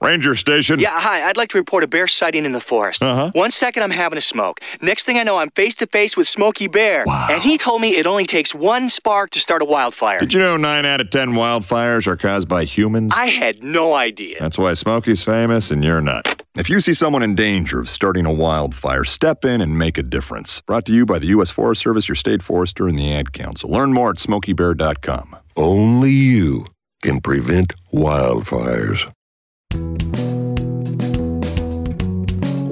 Ranger 0.00 0.34
Station. 0.34 0.78
Yeah, 0.78 1.00
hi. 1.00 1.28
I'd 1.28 1.36
like 1.36 1.50
to 1.50 1.58
report 1.58 1.84
a 1.84 1.86
bear 1.86 2.06
sighting 2.06 2.44
in 2.44 2.52
the 2.52 2.60
forest. 2.60 3.02
Uh-huh. 3.02 3.30
One 3.34 3.50
second 3.50 3.82
I'm 3.82 3.90
having 3.90 4.18
a 4.18 4.22
smoke. 4.22 4.60
Next 4.80 5.04
thing 5.04 5.18
I 5.18 5.22
know, 5.22 5.38
I'm 5.38 5.50
face 5.50 5.74
to 5.76 5.86
face 5.86 6.16
with 6.16 6.28
Smokey 6.28 6.68
Bear. 6.68 7.04
Wow. 7.06 7.28
And 7.30 7.42
he 7.42 7.58
told 7.58 7.80
me 7.80 7.96
it 7.96 8.06
only 8.06 8.26
takes 8.26 8.54
one 8.54 8.88
spark 8.88 9.30
to 9.30 9.40
start 9.40 9.62
a 9.62 9.64
wildfire. 9.64 10.20
Did 10.20 10.32
you 10.32 10.40
know 10.40 10.56
9 10.56 10.84
out 10.84 11.00
of 11.00 11.10
10 11.10 11.30
wildfires 11.30 12.06
are 12.06 12.16
caused 12.16 12.48
by 12.48 12.64
humans? 12.64 13.12
I 13.16 13.26
had 13.26 13.62
no 13.62 13.94
idea. 13.94 14.38
That's 14.40 14.58
why 14.58 14.74
Smokey's 14.74 15.22
famous 15.22 15.70
and 15.70 15.82
you're 15.82 16.00
not. 16.00 16.42
If 16.56 16.70
you 16.70 16.80
see 16.80 16.94
someone 16.94 17.22
in 17.22 17.34
danger 17.34 17.78
of 17.78 17.88
starting 17.88 18.24
a 18.24 18.32
wildfire, 18.32 19.04
step 19.04 19.44
in 19.44 19.60
and 19.60 19.78
make 19.78 19.98
a 19.98 20.02
difference. 20.02 20.62
Brought 20.62 20.86
to 20.86 20.92
you 20.94 21.04
by 21.04 21.18
the 21.18 21.26
U.S. 21.28 21.50
Forest 21.50 21.82
Service, 21.82 22.08
your 22.08 22.14
state 22.14 22.42
forester, 22.42 22.88
and 22.88 22.98
the 22.98 23.12
Ad 23.12 23.34
Council. 23.34 23.70
Learn 23.70 23.92
more 23.92 24.10
at 24.10 24.16
smokeybear.com. 24.16 25.36
Only 25.56 26.12
you 26.12 26.66
can 27.02 27.20
prevent 27.20 27.74
wildfires. 27.92 29.12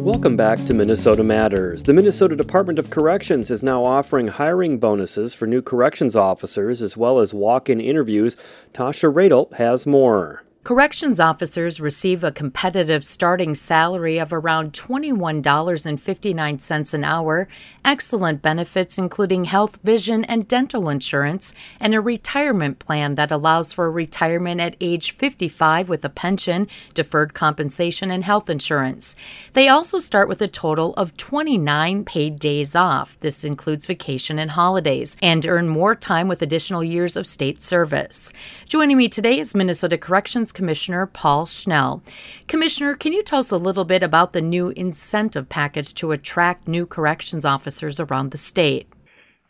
Welcome 0.04 0.36
back 0.36 0.64
to 0.66 0.74
Minnesota 0.74 1.24
Matters. 1.24 1.82
The 1.82 1.92
Minnesota 1.92 2.36
Department 2.36 2.78
of 2.78 2.88
Corrections 2.88 3.50
is 3.50 3.62
now 3.62 3.84
offering 3.84 4.28
hiring 4.28 4.78
bonuses 4.78 5.34
for 5.34 5.46
new 5.46 5.60
corrections 5.60 6.14
officers 6.14 6.80
as 6.80 6.96
well 6.96 7.20
as 7.20 7.34
walk 7.34 7.68
in 7.68 7.80
interviews. 7.80 8.36
Tasha 8.72 9.12
Radel 9.12 9.52
has 9.54 9.86
more. 9.86 10.43
Corrections 10.64 11.20
officers 11.20 11.78
receive 11.78 12.24
a 12.24 12.32
competitive 12.32 13.04
starting 13.04 13.54
salary 13.54 14.16
of 14.16 14.32
around 14.32 14.72
$21.59 14.72 16.94
an 16.94 17.04
hour, 17.04 17.46
excellent 17.84 18.40
benefits 18.40 18.96
including 18.96 19.44
health, 19.44 19.78
vision, 19.84 20.24
and 20.24 20.48
dental 20.48 20.88
insurance, 20.88 21.52
and 21.78 21.94
a 21.94 22.00
retirement 22.00 22.78
plan 22.78 23.14
that 23.16 23.30
allows 23.30 23.74
for 23.74 23.90
retirement 23.90 24.58
at 24.58 24.74
age 24.80 25.12
55 25.12 25.90
with 25.90 26.02
a 26.02 26.08
pension, 26.08 26.66
deferred 26.94 27.34
compensation, 27.34 28.10
and 28.10 28.24
health 28.24 28.48
insurance. 28.48 29.14
They 29.52 29.68
also 29.68 29.98
start 29.98 30.30
with 30.30 30.40
a 30.40 30.48
total 30.48 30.94
of 30.94 31.14
29 31.18 32.06
paid 32.06 32.38
days 32.38 32.74
off. 32.74 33.18
This 33.20 33.44
includes 33.44 33.84
vacation 33.84 34.38
and 34.38 34.52
holidays, 34.52 35.14
and 35.20 35.44
earn 35.44 35.68
more 35.68 35.94
time 35.94 36.26
with 36.26 36.40
additional 36.40 36.82
years 36.82 37.18
of 37.18 37.26
state 37.26 37.60
service. 37.60 38.32
Joining 38.64 38.96
me 38.96 39.10
today 39.10 39.38
is 39.38 39.54
Minnesota 39.54 39.98
Corrections 39.98 40.53
Commissioner 40.54 41.06
Paul 41.06 41.44
Schnell. 41.44 42.02
Commissioner, 42.48 42.94
can 42.94 43.12
you 43.12 43.22
tell 43.22 43.40
us 43.40 43.50
a 43.50 43.58
little 43.58 43.84
bit 43.84 44.02
about 44.02 44.32
the 44.32 44.40
new 44.40 44.70
incentive 44.70 45.48
package 45.48 45.92
to 45.94 46.12
attract 46.12 46.66
new 46.66 46.86
corrections 46.86 47.44
officers 47.44 48.00
around 48.00 48.30
the 48.30 48.38
state? 48.38 48.88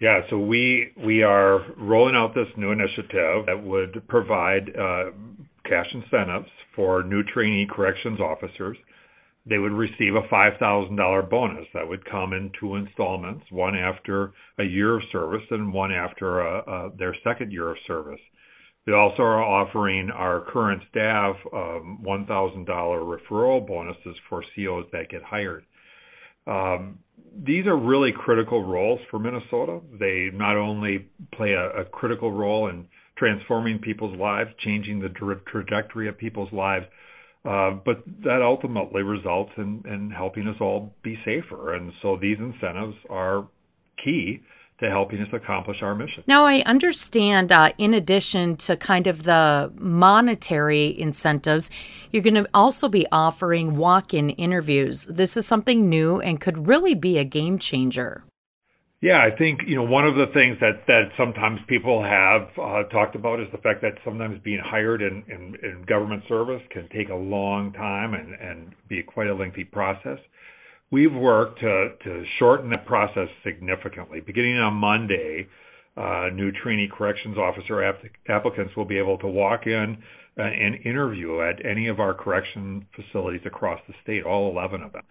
Yeah, 0.00 0.22
so 0.28 0.38
we 0.38 0.92
we 0.96 1.22
are 1.22 1.60
rolling 1.78 2.16
out 2.16 2.34
this 2.34 2.48
new 2.56 2.72
initiative 2.72 3.46
that 3.46 3.62
would 3.62 4.06
provide 4.08 4.74
uh, 4.76 5.10
cash 5.64 5.86
incentives 5.94 6.48
for 6.74 7.02
new 7.02 7.22
trainee 7.22 7.66
corrections 7.70 8.20
officers. 8.20 8.76
They 9.46 9.58
would 9.58 9.72
receive 9.72 10.14
a 10.14 10.26
$5,000 10.32 11.30
bonus 11.30 11.66
that 11.74 11.86
would 11.86 12.04
come 12.06 12.32
in 12.32 12.50
two 12.58 12.76
installments, 12.76 13.44
one 13.50 13.76
after 13.76 14.32
a 14.58 14.64
year 14.64 14.96
of 14.96 15.02
service 15.12 15.42
and 15.50 15.72
one 15.72 15.92
after 15.92 16.40
uh, 16.40 16.62
uh, 16.62 16.90
their 16.98 17.14
second 17.22 17.52
year 17.52 17.70
of 17.70 17.76
service. 17.86 18.20
We 18.86 18.92
also 18.92 19.22
are 19.22 19.42
offering 19.42 20.10
our 20.10 20.40
current 20.40 20.82
staff 20.90 21.36
um, 21.52 22.04
$1,000 22.06 22.66
referral 22.66 23.66
bonuses 23.66 24.16
for 24.28 24.44
COs 24.54 24.86
that 24.92 25.08
get 25.08 25.22
hired. 25.22 25.64
Um, 26.46 26.98
these 27.46 27.66
are 27.66 27.76
really 27.76 28.12
critical 28.12 28.62
roles 28.62 29.00
for 29.10 29.18
Minnesota. 29.18 29.80
They 29.98 30.28
not 30.32 30.56
only 30.56 31.06
play 31.34 31.52
a, 31.52 31.80
a 31.80 31.84
critical 31.86 32.30
role 32.30 32.68
in 32.68 32.86
transforming 33.16 33.78
people's 33.78 34.16
lives, 34.18 34.50
changing 34.62 35.00
the 35.00 35.08
tra- 35.08 35.40
trajectory 35.50 36.08
of 36.08 36.18
people's 36.18 36.52
lives, 36.52 36.84
uh, 37.44 37.70
but 37.84 38.02
that 38.22 38.40
ultimately 38.42 39.02
results 39.02 39.52
in, 39.56 39.82
in 39.86 40.10
helping 40.10 40.46
us 40.46 40.56
all 40.60 40.92
be 41.02 41.18
safer. 41.24 41.74
And 41.74 41.92
so 42.02 42.18
these 42.20 42.38
incentives 42.38 42.96
are 43.08 43.48
key 44.02 44.42
to 44.80 44.90
helping 44.90 45.20
us 45.20 45.28
accomplish 45.32 45.82
our 45.82 45.94
mission. 45.94 46.24
Now, 46.26 46.44
I 46.44 46.60
understand, 46.62 47.52
uh, 47.52 47.72
in 47.78 47.94
addition 47.94 48.56
to 48.58 48.76
kind 48.76 49.06
of 49.06 49.22
the 49.22 49.72
monetary 49.76 50.98
incentives, 50.98 51.70
you're 52.10 52.22
going 52.22 52.34
to 52.34 52.48
also 52.52 52.88
be 52.88 53.06
offering 53.12 53.76
walk 53.76 54.12
in 54.12 54.30
interviews. 54.30 55.06
This 55.06 55.36
is 55.36 55.46
something 55.46 55.88
new 55.88 56.20
and 56.20 56.40
could 56.40 56.66
really 56.66 56.94
be 56.94 57.18
a 57.18 57.24
game 57.24 57.58
changer. 57.58 58.24
Yeah, 59.04 59.22
I 59.22 59.36
think 59.36 59.60
you 59.66 59.76
know 59.76 59.82
one 59.82 60.06
of 60.06 60.14
the 60.14 60.32
things 60.32 60.56
that 60.60 60.86
that 60.86 61.10
sometimes 61.18 61.60
people 61.68 62.02
have 62.02 62.48
uh, 62.58 62.84
talked 62.84 63.14
about 63.14 63.38
is 63.38 63.46
the 63.52 63.58
fact 63.58 63.82
that 63.82 63.98
sometimes 64.02 64.40
being 64.42 64.62
hired 64.64 65.02
in, 65.02 65.22
in, 65.28 65.54
in 65.62 65.84
government 65.86 66.22
service 66.26 66.62
can 66.70 66.88
take 66.88 67.10
a 67.10 67.14
long 67.14 67.74
time 67.74 68.14
and 68.14 68.32
and 68.40 68.72
be 68.88 69.02
quite 69.02 69.26
a 69.26 69.34
lengthy 69.34 69.64
process. 69.64 70.18
We've 70.94 71.12
worked 71.12 71.58
to 71.58 71.88
to 72.04 72.24
shorten 72.38 72.70
that 72.70 72.86
process 72.86 73.26
significantly. 73.42 74.20
Beginning 74.20 74.58
on 74.58 74.74
Monday, 74.74 75.48
uh, 75.96 76.28
new 76.32 76.52
trainee 76.52 76.86
corrections 76.86 77.36
officer 77.36 77.82
app- 77.82 78.04
applicants 78.28 78.76
will 78.76 78.84
be 78.84 78.96
able 78.96 79.18
to 79.18 79.26
walk 79.26 79.66
in 79.66 79.98
uh, 80.38 80.42
and 80.42 80.76
interview 80.86 81.40
at 81.40 81.66
any 81.66 81.88
of 81.88 81.98
our 81.98 82.14
correction 82.14 82.86
facilities 82.94 83.40
across 83.44 83.80
the 83.88 83.94
state, 84.04 84.22
all 84.22 84.48
11 84.52 84.82
of 84.82 84.92
them. 84.92 85.02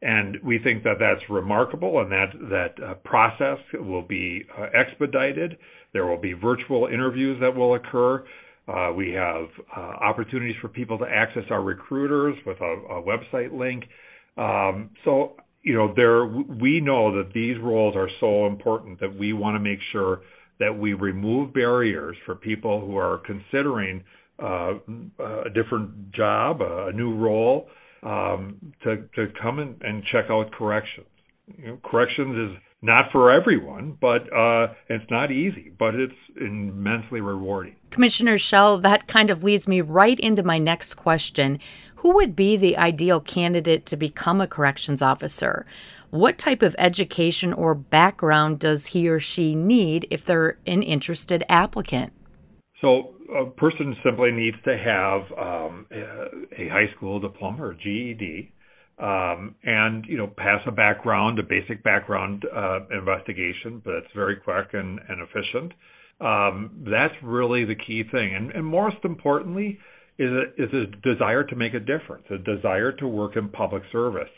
And 0.00 0.38
we 0.42 0.60
think 0.60 0.82
that 0.84 0.94
that's 0.98 1.20
remarkable 1.28 2.00
and 2.00 2.10
that 2.10 2.32
that 2.48 2.82
uh, 2.82 2.94
process 3.04 3.58
will 3.74 4.00
be 4.08 4.46
uh, 4.58 4.68
expedited. 4.72 5.58
There 5.92 6.06
will 6.06 6.22
be 6.22 6.32
virtual 6.32 6.86
interviews 6.86 7.36
that 7.42 7.54
will 7.54 7.74
occur. 7.74 8.24
Uh, 8.66 8.94
we 8.96 9.10
have 9.10 9.48
uh, 9.76 9.80
opportunities 9.80 10.56
for 10.62 10.68
people 10.68 10.96
to 10.96 11.04
access 11.04 11.44
our 11.50 11.60
recruiters 11.60 12.34
with 12.46 12.58
a, 12.62 12.72
a 12.94 13.02
website 13.02 13.52
link. 13.52 13.84
Um, 14.38 14.90
so, 15.04 15.34
you 15.62 15.74
know, 15.74 15.92
there 15.94 16.24
we 16.24 16.80
know 16.80 17.16
that 17.16 17.32
these 17.34 17.56
roles 17.60 17.96
are 17.96 18.08
so 18.20 18.46
important 18.46 19.00
that 19.00 19.18
we 19.18 19.32
want 19.32 19.56
to 19.56 19.60
make 19.60 19.80
sure 19.92 20.20
that 20.60 20.78
we 20.78 20.94
remove 20.94 21.52
barriers 21.52 22.16
for 22.24 22.34
people 22.34 22.80
who 22.80 22.96
are 22.96 23.18
considering 23.18 24.04
uh, 24.42 24.74
a 25.18 25.50
different 25.52 26.12
job, 26.12 26.60
a 26.62 26.92
new 26.92 27.14
role 27.14 27.68
um, 28.02 28.56
to 28.84 29.08
to 29.16 29.26
come 29.42 29.58
in 29.58 29.76
and 29.80 30.04
check 30.12 30.26
out 30.30 30.52
corrections. 30.52 31.06
You 31.58 31.66
know, 31.66 31.78
corrections 31.82 32.52
is 32.52 32.62
not 32.80 33.10
for 33.10 33.32
everyone, 33.32 33.98
but 34.00 34.32
uh, 34.32 34.68
it's 34.88 35.10
not 35.10 35.32
easy, 35.32 35.72
but 35.78 35.94
it's 35.96 36.12
immensely 36.40 37.20
rewarding. 37.20 37.74
Commissioner 37.90 38.38
Schnell, 38.38 38.78
that 38.78 39.08
kind 39.08 39.30
of 39.30 39.42
leads 39.42 39.66
me 39.66 39.80
right 39.80 40.18
into 40.20 40.44
my 40.44 40.58
next 40.58 40.94
question. 40.94 41.58
Who 41.98 42.14
would 42.14 42.36
be 42.36 42.56
the 42.56 42.76
ideal 42.76 43.20
candidate 43.20 43.84
to 43.86 43.96
become 43.96 44.40
a 44.40 44.46
corrections 44.46 45.02
officer? 45.02 45.66
What 46.10 46.38
type 46.38 46.62
of 46.62 46.76
education 46.78 47.52
or 47.52 47.74
background 47.74 48.60
does 48.60 48.86
he 48.86 49.08
or 49.08 49.18
she 49.18 49.56
need 49.56 50.06
if 50.08 50.24
they're 50.24 50.58
an 50.64 50.84
interested 50.84 51.42
applicant? 51.48 52.12
So, 52.80 53.14
a 53.36 53.46
person 53.46 53.96
simply 54.04 54.30
needs 54.30 54.56
to 54.64 54.78
have 54.78 55.22
um, 55.36 55.86
a 55.90 56.68
high 56.68 56.86
school 56.96 57.18
diploma 57.18 57.64
or 57.64 57.74
GED, 57.74 58.52
um, 59.00 59.56
and 59.64 60.06
you 60.06 60.16
know 60.16 60.28
pass 60.28 60.60
a 60.66 60.70
background, 60.70 61.40
a 61.40 61.42
basic 61.42 61.82
background 61.82 62.44
uh, 62.56 62.78
investigation, 62.96 63.82
but 63.84 63.94
it's 63.94 64.12
very 64.14 64.36
quick 64.36 64.68
and, 64.72 65.00
and 65.08 65.20
efficient. 65.20 65.72
Um, 66.20 66.84
that's 66.88 67.14
really 67.24 67.64
the 67.64 67.74
key 67.74 68.04
thing, 68.10 68.36
and, 68.36 68.52
and 68.52 68.64
most 68.64 69.04
importantly, 69.04 69.78
is 70.18 70.30
a, 70.30 70.62
is 70.62 70.70
a 70.72 70.86
desire 71.08 71.44
to 71.44 71.56
make 71.56 71.74
a 71.74 71.80
difference, 71.80 72.24
a 72.30 72.38
desire 72.38 72.92
to 72.92 73.06
work 73.06 73.36
in 73.36 73.48
public 73.48 73.82
service. 73.92 74.30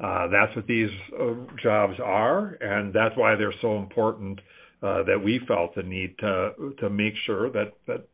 Uh, 0.00 0.28
that's 0.28 0.54
what 0.54 0.66
these 0.66 0.90
uh, 1.20 1.34
jobs 1.62 1.94
are, 2.02 2.56
and 2.60 2.94
that's 2.94 3.16
why 3.16 3.34
they're 3.34 3.54
so 3.60 3.78
important. 3.78 4.40
Uh, 4.80 5.02
that 5.02 5.20
we 5.20 5.40
felt 5.48 5.74
the 5.74 5.82
need 5.82 6.16
to 6.20 6.50
to 6.78 6.88
make 6.88 7.12
sure 7.26 7.50
that 7.50 7.72
that 7.88 8.06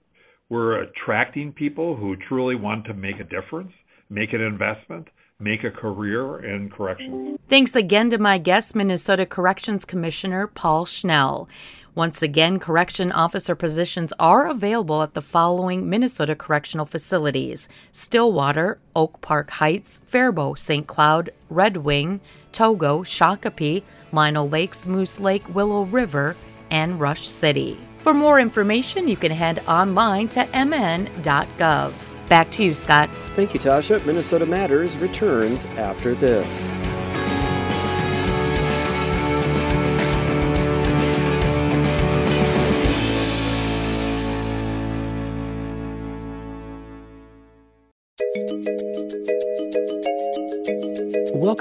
we're 0.49 0.83
attracting 0.83 1.53
people 1.53 1.95
who 1.95 2.17
truly 2.27 2.55
want 2.55 2.87
to 2.87 2.95
make 2.95 3.17
a 3.21 3.25
difference, 3.25 3.71
make 4.09 4.33
an 4.33 4.41
investment, 4.41 5.07
make 5.45 5.63
a 5.63 5.71
career 5.71 6.43
in 6.43 6.71
corrections. 6.71 7.39
Thanks 7.49 7.77
again 7.77 8.11
to 8.11 8.19
my 8.19 8.39
guest, 8.39 8.75
Minnesota 8.75 9.27
Corrections 9.27 9.85
Commissioner 9.85 10.47
Paul 10.47 10.87
Schnell. 10.87 11.49
Once 11.95 12.23
again, 12.23 12.59
correction 12.59 13.13
officer 13.13 13.55
positions 13.55 14.13
are 14.19 14.49
available 14.49 15.03
at 15.03 15.15
the 15.15 15.23
following 15.23 15.89
Minnesota 15.89 16.35
correctional 16.35 16.87
facilities 16.87 17.69
Stillwater, 17.93 18.79
Oak 18.97 19.21
Park 19.21 19.51
Heights, 19.51 20.01
Faribault, 20.07 20.59
St. 20.59 20.87
Cloud, 20.89 21.31
Red 21.49 21.77
Wing, 21.77 22.21
Togo, 22.51 23.05
Shakopee, 23.05 23.85
Lino 24.13 24.45
Lakes, 24.45 24.87
Moose 24.87 25.21
Lake, 25.21 25.55
Willow 25.55 25.83
River, 25.83 26.37
and 26.71 26.99
Rush 26.99 27.29
City. 27.29 27.79
For 27.99 28.15
more 28.15 28.41
information, 28.41 29.07
you 29.07 29.17
can 29.17 29.31
head 29.31 29.63
online 29.69 30.29
to 30.31 30.45
mn.gov. 30.53 32.14
Back 32.29 32.51
to 32.53 32.65
you, 32.65 32.75
Scott. 32.75 33.11
Thank 33.35 33.55
you, 33.55 33.61
Tasha. 33.61 34.05
Minnesota 34.07 34.47
Matters 34.47 34.97
returns 34.97 35.67
after 35.67 36.15
this. 36.15 36.83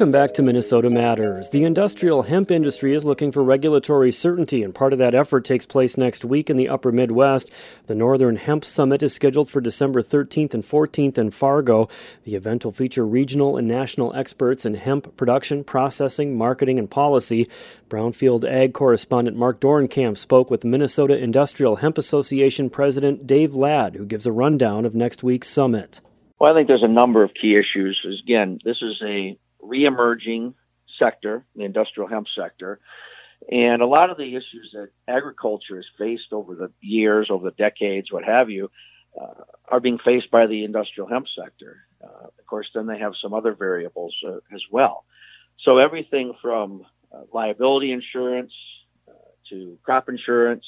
Welcome 0.03 0.19
back 0.19 0.33
to 0.33 0.41
Minnesota 0.41 0.89
Matters. 0.89 1.49
The 1.51 1.63
industrial 1.63 2.23
hemp 2.23 2.51
industry 2.51 2.93
is 2.93 3.05
looking 3.05 3.31
for 3.31 3.41
regulatory 3.41 4.11
certainty, 4.11 4.61
and 4.61 4.75
part 4.75 4.91
of 4.91 4.99
that 4.99 5.15
effort 5.15 5.45
takes 5.45 5.65
place 5.65 5.95
next 5.95 6.25
week 6.25 6.49
in 6.49 6.57
the 6.57 6.67
upper 6.67 6.91
Midwest. 6.91 7.49
The 7.87 7.95
Northern 7.95 8.35
Hemp 8.35 8.65
Summit 8.65 9.01
is 9.01 9.13
scheduled 9.13 9.49
for 9.49 9.61
December 9.61 10.01
13th 10.01 10.53
and 10.53 10.61
14th 10.61 11.17
in 11.17 11.31
Fargo. 11.31 11.87
The 12.25 12.35
event 12.35 12.65
will 12.65 12.73
feature 12.73 13.05
regional 13.05 13.55
and 13.55 13.65
national 13.65 14.13
experts 14.13 14.65
in 14.65 14.73
hemp 14.73 15.15
production, 15.15 15.63
processing, 15.63 16.37
marketing, 16.37 16.79
and 16.79 16.91
policy. 16.91 17.47
Brownfield 17.87 18.43
Ag 18.43 18.73
correspondent 18.73 19.37
Mark 19.37 19.61
Dorenkamp 19.61 20.17
spoke 20.17 20.51
with 20.51 20.65
Minnesota 20.65 21.17
Industrial 21.17 21.77
Hemp 21.77 21.97
Association 21.97 22.69
President 22.69 23.25
Dave 23.25 23.55
Ladd, 23.55 23.95
who 23.95 24.05
gives 24.05 24.25
a 24.25 24.33
rundown 24.33 24.83
of 24.83 24.93
next 24.93 25.23
week's 25.23 25.47
summit. 25.47 26.01
Well, 26.41 26.51
I 26.51 26.55
think 26.55 26.67
there's 26.67 26.83
a 26.83 26.89
number 26.89 27.23
of 27.23 27.31
key 27.41 27.55
issues. 27.55 28.05
Again, 28.21 28.59
this 28.65 28.81
is 28.81 29.01
a 29.01 29.37
reemerging 29.63 30.53
sector, 30.99 31.45
the 31.55 31.63
industrial 31.63 32.07
hemp 32.07 32.27
sector. 32.35 32.79
And 33.51 33.81
a 33.81 33.85
lot 33.87 34.09
of 34.09 34.17
the 34.17 34.35
issues 34.35 34.71
that 34.73 34.89
agriculture 35.07 35.75
has 35.75 35.85
faced 35.97 36.31
over 36.31 36.55
the 36.55 36.71
years, 36.81 37.27
over 37.29 37.49
the 37.49 37.55
decades, 37.55 38.11
what 38.11 38.23
have 38.23 38.49
you, 38.49 38.71
uh, 39.19 39.43
are 39.67 39.79
being 39.79 39.99
faced 39.99 40.31
by 40.31 40.47
the 40.47 40.63
industrial 40.63 41.09
hemp 41.09 41.27
sector. 41.37 41.85
Uh, 42.03 42.27
of 42.27 42.45
course, 42.47 42.69
then 42.73 42.87
they 42.87 42.99
have 42.99 43.13
some 43.21 43.33
other 43.33 43.53
variables 43.53 44.15
uh, 44.27 44.37
as 44.53 44.61
well. 44.71 45.05
So 45.59 45.77
everything 45.77 46.33
from 46.41 46.85
uh, 47.13 47.21
liability 47.33 47.91
insurance 47.91 48.53
uh, 49.07 49.11
to 49.49 49.77
crop 49.83 50.09
insurance 50.09 50.65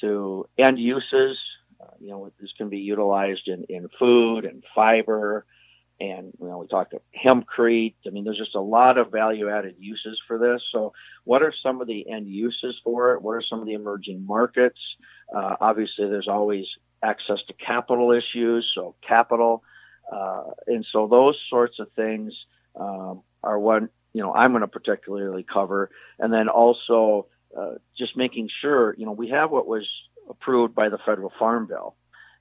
to 0.00 0.48
end 0.58 0.78
uses. 0.78 1.38
Uh, 1.80 1.86
you 2.00 2.10
know, 2.10 2.30
this 2.40 2.52
can 2.56 2.68
be 2.68 2.78
utilized 2.78 3.48
in, 3.48 3.64
in 3.64 3.88
food 3.98 4.44
and 4.44 4.62
fiber 4.74 5.44
and 6.00 6.32
you 6.40 6.46
know 6.46 6.58
we 6.58 6.66
talked 6.66 6.92
about 6.92 7.04
hempcrete. 7.24 7.94
I 8.06 8.10
mean, 8.10 8.24
there's 8.24 8.38
just 8.38 8.54
a 8.54 8.60
lot 8.60 8.98
of 8.98 9.10
value-added 9.10 9.76
uses 9.78 10.20
for 10.26 10.38
this. 10.38 10.62
So, 10.72 10.92
what 11.24 11.42
are 11.42 11.52
some 11.62 11.80
of 11.80 11.86
the 11.86 12.08
end 12.10 12.28
uses 12.28 12.76
for 12.84 13.14
it? 13.14 13.22
What 13.22 13.32
are 13.32 13.42
some 13.42 13.60
of 13.60 13.66
the 13.66 13.74
emerging 13.74 14.26
markets? 14.26 14.78
Uh, 15.34 15.56
obviously, 15.60 16.08
there's 16.08 16.28
always 16.28 16.66
access 17.02 17.38
to 17.48 17.54
capital 17.54 18.12
issues, 18.12 18.70
so 18.74 18.94
capital, 19.06 19.62
uh, 20.12 20.44
and 20.66 20.86
so 20.92 21.06
those 21.06 21.38
sorts 21.48 21.78
of 21.78 21.90
things 21.92 22.32
um, 22.78 23.22
are 23.42 23.58
one 23.58 23.88
you 24.12 24.22
know 24.22 24.32
I'm 24.32 24.52
going 24.52 24.62
to 24.62 24.68
particularly 24.68 25.44
cover, 25.50 25.90
and 26.18 26.32
then 26.32 26.48
also 26.48 27.26
uh, 27.56 27.74
just 27.96 28.16
making 28.16 28.50
sure 28.60 28.94
you 28.98 29.06
know 29.06 29.12
we 29.12 29.30
have 29.30 29.50
what 29.50 29.66
was 29.66 29.86
approved 30.28 30.74
by 30.74 30.88
the 30.88 30.98
federal 30.98 31.32
farm 31.38 31.66
bill 31.66 31.94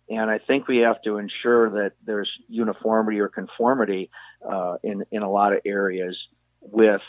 and 0.09 0.29
I 0.29 0.39
think 0.39 0.67
we 0.67 0.77
have 0.79 1.01
to 1.03 1.17
ensure 1.17 1.69
that 1.71 1.93
there's 2.05 2.29
uniformity 2.47 3.19
or 3.19 3.27
conformity 3.27 4.09
uh, 4.47 4.77
in 4.83 5.03
in 5.11 5.23
a 5.23 5.29
lot 5.29 5.53
of 5.53 5.59
areas 5.65 6.17
with 6.61 7.01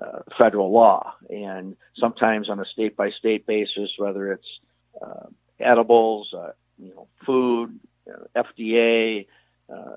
uh, 0.00 0.20
federal 0.38 0.72
law, 0.72 1.14
and 1.30 1.76
sometimes 1.98 2.50
on 2.50 2.60
a 2.60 2.64
state 2.64 2.96
by 2.96 3.10
state 3.10 3.46
basis, 3.46 3.90
whether 3.96 4.32
it's 4.32 4.60
uh, 5.00 5.26
edibles, 5.58 6.32
uh, 6.36 6.50
you 6.78 6.90
know, 6.94 7.08
food, 7.24 7.78
FDA 8.36 9.26
uh, 9.72 9.96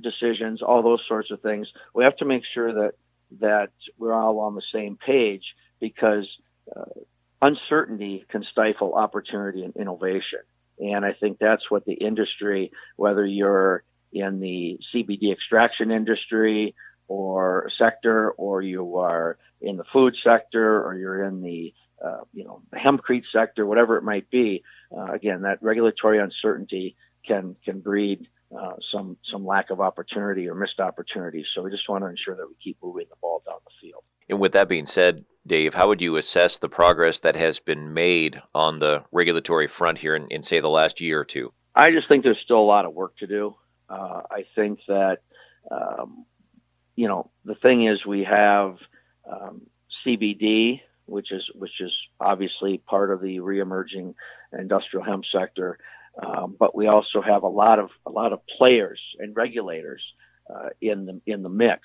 decisions, 0.00 0.62
all 0.62 0.82
those 0.82 1.02
sorts 1.08 1.30
of 1.30 1.40
things. 1.40 1.68
We 1.94 2.04
have 2.04 2.16
to 2.18 2.24
make 2.24 2.42
sure 2.52 2.72
that 2.72 2.92
that 3.40 3.70
we're 3.98 4.14
all 4.14 4.40
on 4.40 4.54
the 4.54 4.62
same 4.72 4.96
page 4.96 5.44
because 5.80 6.26
uh, 6.74 6.84
uncertainty 7.40 8.24
can 8.28 8.44
stifle 8.50 8.94
opportunity 8.94 9.64
and 9.64 9.76
innovation. 9.76 10.40
And 10.80 11.04
I 11.04 11.12
think 11.12 11.38
that's 11.38 11.70
what 11.70 11.84
the 11.84 11.94
industry, 11.94 12.70
whether 12.96 13.26
you're 13.26 13.82
in 14.12 14.40
the 14.40 14.78
CBD 14.94 15.32
extraction 15.32 15.90
industry 15.90 16.74
or 17.08 17.70
sector, 17.78 18.30
or 18.32 18.62
you 18.62 18.96
are 18.96 19.38
in 19.60 19.76
the 19.76 19.84
food 19.92 20.14
sector, 20.22 20.82
or 20.82 20.94
you're 20.94 21.24
in 21.24 21.42
the 21.42 21.74
uh, 22.04 22.20
you 22.32 22.44
know 22.44 22.62
hempcrete 22.74 23.24
sector, 23.32 23.66
whatever 23.66 23.96
it 23.96 24.04
might 24.04 24.30
be. 24.30 24.62
Uh, 24.96 25.12
again, 25.12 25.42
that 25.42 25.62
regulatory 25.62 26.18
uncertainty 26.18 26.96
can 27.26 27.56
can 27.64 27.80
breed 27.80 28.28
uh, 28.56 28.72
some 28.92 29.16
some 29.30 29.44
lack 29.44 29.70
of 29.70 29.80
opportunity 29.80 30.48
or 30.48 30.54
missed 30.54 30.80
opportunities. 30.80 31.46
So 31.54 31.62
we 31.62 31.70
just 31.70 31.88
want 31.88 32.04
to 32.04 32.08
ensure 32.08 32.36
that 32.36 32.46
we 32.46 32.54
keep 32.62 32.78
moving 32.82 33.06
the 33.10 33.16
ball 33.20 33.42
down 33.46 33.58
the 33.64 33.72
field. 33.80 34.02
And 34.28 34.38
with 34.38 34.52
that 34.52 34.68
being 34.68 34.86
said, 34.86 35.24
Dave, 35.48 35.74
how 35.74 35.88
would 35.88 36.00
you 36.00 36.16
assess 36.16 36.58
the 36.58 36.68
progress 36.68 37.20
that 37.20 37.34
has 37.34 37.58
been 37.58 37.94
made 37.94 38.40
on 38.54 38.78
the 38.78 39.02
regulatory 39.10 39.66
front 39.66 39.98
here 39.98 40.14
in, 40.14 40.28
in 40.30 40.42
say, 40.42 40.60
the 40.60 40.68
last 40.68 41.00
year 41.00 41.20
or 41.20 41.24
two? 41.24 41.52
I 41.74 41.90
just 41.90 42.08
think 42.08 42.22
there's 42.22 42.40
still 42.44 42.60
a 42.60 42.60
lot 42.60 42.84
of 42.84 42.94
work 42.94 43.16
to 43.18 43.26
do. 43.26 43.56
Uh, 43.88 44.22
I 44.30 44.44
think 44.54 44.80
that, 44.88 45.18
um, 45.70 46.26
you 46.96 47.08
know, 47.08 47.30
the 47.44 47.54
thing 47.54 47.86
is 47.86 48.04
we 48.04 48.24
have 48.24 48.76
um, 49.30 49.62
CBD, 50.04 50.82
which 51.06 51.32
is 51.32 51.48
which 51.54 51.80
is 51.80 51.92
obviously 52.20 52.78
part 52.78 53.10
of 53.10 53.22
the 53.22 53.38
reemerging 53.38 54.14
industrial 54.52 55.04
hemp 55.04 55.24
sector, 55.24 55.78
um, 56.22 56.56
but 56.58 56.74
we 56.74 56.86
also 56.86 57.22
have 57.22 57.42
a 57.44 57.48
lot 57.48 57.78
of 57.78 57.90
a 58.04 58.10
lot 58.10 58.32
of 58.32 58.40
players 58.46 59.00
and 59.18 59.34
regulators 59.34 60.02
uh, 60.54 60.68
in 60.82 61.06
the 61.06 61.20
in 61.26 61.42
the 61.42 61.48
mix, 61.48 61.80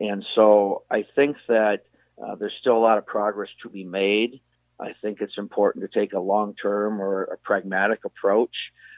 and 0.00 0.26
so 0.34 0.82
I 0.90 1.06
think 1.14 1.36
that 1.48 1.84
uh, 2.22 2.34
there's 2.34 2.54
still 2.60 2.76
a 2.76 2.78
lot 2.78 2.98
of 2.98 3.06
progress 3.06 3.50
to 3.62 3.68
be 3.68 3.84
made. 3.84 4.40
I 4.80 4.94
think 5.02 5.20
it's 5.20 5.38
important 5.38 5.90
to 5.90 6.00
take 6.00 6.12
a 6.12 6.20
long 6.20 6.54
term 6.54 7.00
or 7.00 7.24
a 7.24 7.38
pragmatic 7.38 8.04
approach 8.04 8.54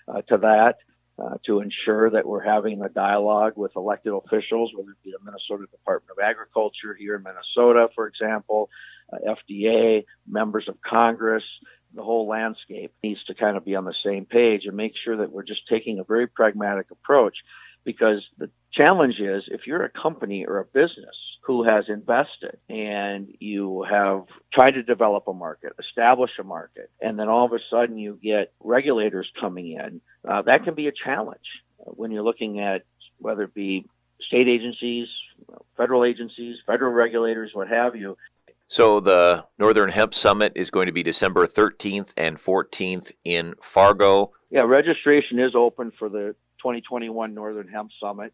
uh, 0.08 0.22
to 0.22 0.38
that 0.38 0.76
uh, 1.20 1.36
to 1.46 1.60
ensure 1.60 2.10
that 2.10 2.26
we're 2.26 2.42
having 2.42 2.82
a 2.82 2.88
dialogue 2.88 3.52
with 3.56 3.72
elected 3.76 4.12
officials, 4.12 4.72
whether 4.74 4.90
it 4.90 5.02
be 5.04 5.12
the 5.12 5.24
Minnesota 5.24 5.66
Department 5.70 6.10
of 6.16 6.22
Agriculture 6.22 6.94
here 6.98 7.16
in 7.16 7.22
Minnesota, 7.22 7.88
for 7.94 8.06
example, 8.06 8.70
uh, 9.12 9.34
FDA, 9.50 10.04
members 10.28 10.68
of 10.68 10.76
Congress. 10.80 11.44
The 11.94 12.02
whole 12.02 12.28
landscape 12.28 12.92
needs 13.02 13.22
to 13.24 13.34
kind 13.34 13.56
of 13.56 13.64
be 13.64 13.74
on 13.74 13.84
the 13.84 13.94
same 14.04 14.24
page 14.24 14.62
and 14.64 14.76
make 14.76 14.94
sure 14.96 15.16
that 15.18 15.32
we're 15.32 15.42
just 15.42 15.66
taking 15.68 15.98
a 15.98 16.04
very 16.04 16.28
pragmatic 16.28 16.90
approach 16.90 17.36
because 17.84 18.22
the 18.38 18.50
challenge 18.72 19.18
is 19.18 19.44
if 19.48 19.66
you're 19.66 19.84
a 19.84 19.90
company 19.90 20.44
or 20.46 20.58
a 20.58 20.64
business 20.64 21.16
who 21.42 21.64
has 21.64 21.84
invested 21.88 22.58
and 22.68 23.28
you 23.40 23.84
have 23.88 24.24
tried 24.52 24.72
to 24.72 24.82
develop 24.82 25.26
a 25.26 25.32
market, 25.32 25.72
establish 25.78 26.30
a 26.38 26.44
market, 26.44 26.90
and 27.00 27.18
then 27.18 27.28
all 27.28 27.46
of 27.46 27.52
a 27.52 27.58
sudden 27.70 27.98
you 27.98 28.18
get 28.22 28.52
regulators 28.60 29.30
coming 29.40 29.72
in, 29.72 30.00
uh, 30.28 30.42
that 30.42 30.64
can 30.64 30.74
be 30.74 30.86
a 30.86 30.92
challenge 30.92 31.38
when 31.78 32.10
you're 32.10 32.22
looking 32.22 32.60
at 32.60 32.82
whether 33.18 33.44
it 33.44 33.54
be 33.54 33.86
state 34.20 34.48
agencies, 34.48 35.08
federal 35.76 36.04
agencies, 36.04 36.56
federal 36.66 36.92
regulators, 36.92 37.50
what 37.54 37.68
have 37.68 37.96
you. 37.96 38.16
So 38.68 39.00
the 39.00 39.44
Northern 39.58 39.90
Hemp 39.90 40.14
Summit 40.14 40.52
is 40.54 40.70
going 40.70 40.86
to 40.86 40.92
be 40.92 41.02
December 41.02 41.46
13th 41.46 42.10
and 42.16 42.38
14th 42.38 43.10
in 43.24 43.54
Fargo. 43.74 44.30
Yeah, 44.50 44.60
registration 44.60 45.40
is 45.40 45.56
open 45.56 45.90
for 45.98 46.08
the 46.08 46.36
2021 46.62 47.34
Northern 47.34 47.68
Hemp 47.68 47.90
Summit. 48.02 48.32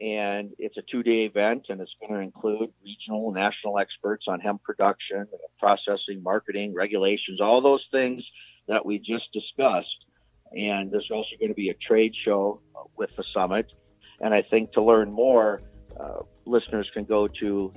And 0.00 0.50
it's 0.58 0.76
a 0.76 0.82
two-day 0.90 1.24
event 1.24 1.66
and 1.68 1.80
it's 1.80 1.94
going 2.00 2.14
to 2.14 2.20
include 2.20 2.70
regional 2.84 3.28
and 3.28 3.36
national 3.36 3.78
experts 3.78 4.24
on 4.26 4.40
hemp 4.40 4.62
production 4.62 5.26
processing 5.60 6.20
marketing 6.22 6.74
regulations 6.74 7.40
all 7.40 7.62
those 7.62 7.84
things 7.92 8.22
that 8.66 8.84
we 8.84 8.98
just 8.98 9.32
discussed. 9.32 10.04
And 10.52 10.90
there's 10.90 11.10
also 11.12 11.30
going 11.38 11.50
to 11.50 11.54
be 11.54 11.70
a 11.70 11.74
trade 11.74 12.12
show 12.24 12.60
with 12.96 13.10
the 13.16 13.24
summit. 13.32 13.66
And 14.20 14.34
i 14.34 14.42
think 14.42 14.72
to 14.72 14.82
learn 14.82 15.12
more 15.12 15.60
uh, 15.98 16.22
listeners 16.44 16.90
can 16.92 17.04
go 17.04 17.28
to 17.28 17.72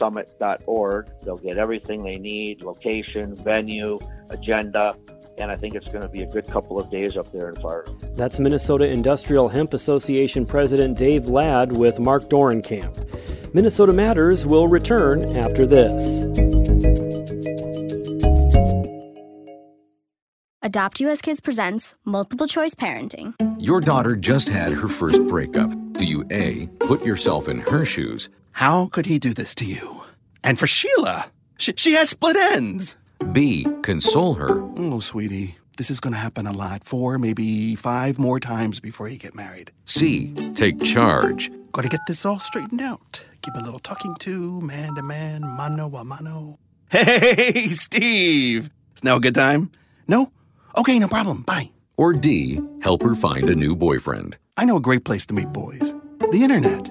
northernhempsummit.org 0.00 1.08
they'll 1.24 1.36
get 1.36 1.58
everything 1.58 2.02
they 2.02 2.18
need 2.18 2.62
location 2.62 3.34
venue 3.34 3.98
agenda 4.30 4.96
and 5.36 5.50
I 5.50 5.56
think 5.56 5.74
it's 5.74 5.88
going 5.88 6.02
to 6.02 6.08
be 6.08 6.22
a 6.22 6.26
good 6.26 6.48
couple 6.48 6.78
of 6.78 6.88
days 6.88 7.16
up 7.16 7.32
there 7.32 7.48
in 7.48 7.56
Fargo. 7.56 7.92
That's 8.14 8.38
Minnesota 8.38 8.86
Industrial 8.86 9.48
Hemp 9.48 9.74
Association 9.74 10.46
President 10.46 10.96
Dave 10.96 11.26
Ladd 11.26 11.72
with 11.72 11.98
Mark 11.98 12.30
Dorenkamp. 12.30 13.52
Minnesota 13.52 13.92
Matters 13.92 14.46
will 14.46 14.68
return 14.68 15.36
after 15.36 15.66
this. 15.66 16.26
Adopt 20.62 21.00
US 21.00 21.20
Kids 21.20 21.40
presents 21.40 21.94
Multiple 22.04 22.46
Choice 22.46 22.74
Parenting. 22.74 23.34
Your 23.58 23.80
daughter 23.80 24.14
just 24.14 24.48
had 24.48 24.72
her 24.72 24.88
first 24.88 25.26
breakup. 25.26 25.70
Do 25.94 26.04
you 26.04 26.24
A, 26.30 26.66
put 26.78 27.04
yourself 27.04 27.48
in 27.48 27.58
her 27.58 27.84
shoes? 27.84 28.28
How 28.54 28.86
could 28.86 29.06
he 29.06 29.18
do 29.18 29.34
this 29.34 29.52
to 29.56 29.64
you? 29.64 30.02
And 30.44 30.60
for 30.60 30.68
Sheila, 30.68 31.26
she, 31.58 31.72
she 31.76 31.92
has 31.94 32.10
split 32.10 32.36
ends. 32.36 32.96
B. 33.32 33.66
Console 33.82 34.34
her. 34.34 34.62
Oh, 34.76 35.00
sweetie, 35.00 35.56
this 35.76 35.90
is 35.90 35.98
going 35.98 36.12
to 36.12 36.20
happen 36.20 36.46
a 36.46 36.52
lot. 36.52 36.84
Four, 36.84 37.18
maybe 37.18 37.74
five 37.74 38.16
more 38.16 38.38
times 38.38 38.78
before 38.78 39.08
you 39.08 39.18
get 39.18 39.34
married. 39.34 39.72
C. 39.86 40.32
Take 40.54 40.80
charge. 40.80 41.50
Got 41.72 41.82
to 41.82 41.88
get 41.88 42.00
this 42.06 42.24
all 42.24 42.38
straightened 42.38 42.80
out. 42.80 43.24
Give 43.42 43.56
a 43.56 43.64
little 43.64 43.80
talking 43.80 44.14
to, 44.20 44.60
man 44.60 44.94
to 44.94 45.02
man, 45.02 45.42
mano 45.42 45.88
a 45.88 46.04
mano. 46.04 46.60
Hey, 46.90 47.68
Steve! 47.70 48.70
Is 48.94 49.02
now 49.02 49.16
a 49.16 49.20
good 49.20 49.34
time? 49.34 49.72
No? 50.06 50.30
Okay, 50.78 50.96
no 51.00 51.08
problem. 51.08 51.42
Bye. 51.42 51.70
Or 51.96 52.12
D. 52.12 52.60
Help 52.82 53.02
her 53.02 53.16
find 53.16 53.50
a 53.50 53.56
new 53.56 53.74
boyfriend. 53.74 54.36
I 54.56 54.64
know 54.64 54.76
a 54.76 54.80
great 54.80 55.04
place 55.04 55.26
to 55.26 55.34
meet 55.34 55.52
boys 55.52 55.92
the 56.30 56.42
internet. 56.44 56.90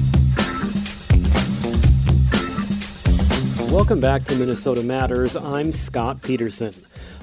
Welcome 3.71 4.01
back 4.01 4.25
to 4.25 4.35
Minnesota 4.35 4.83
Matters. 4.83 5.33
I'm 5.37 5.71
Scott 5.71 6.21
Peterson. 6.21 6.73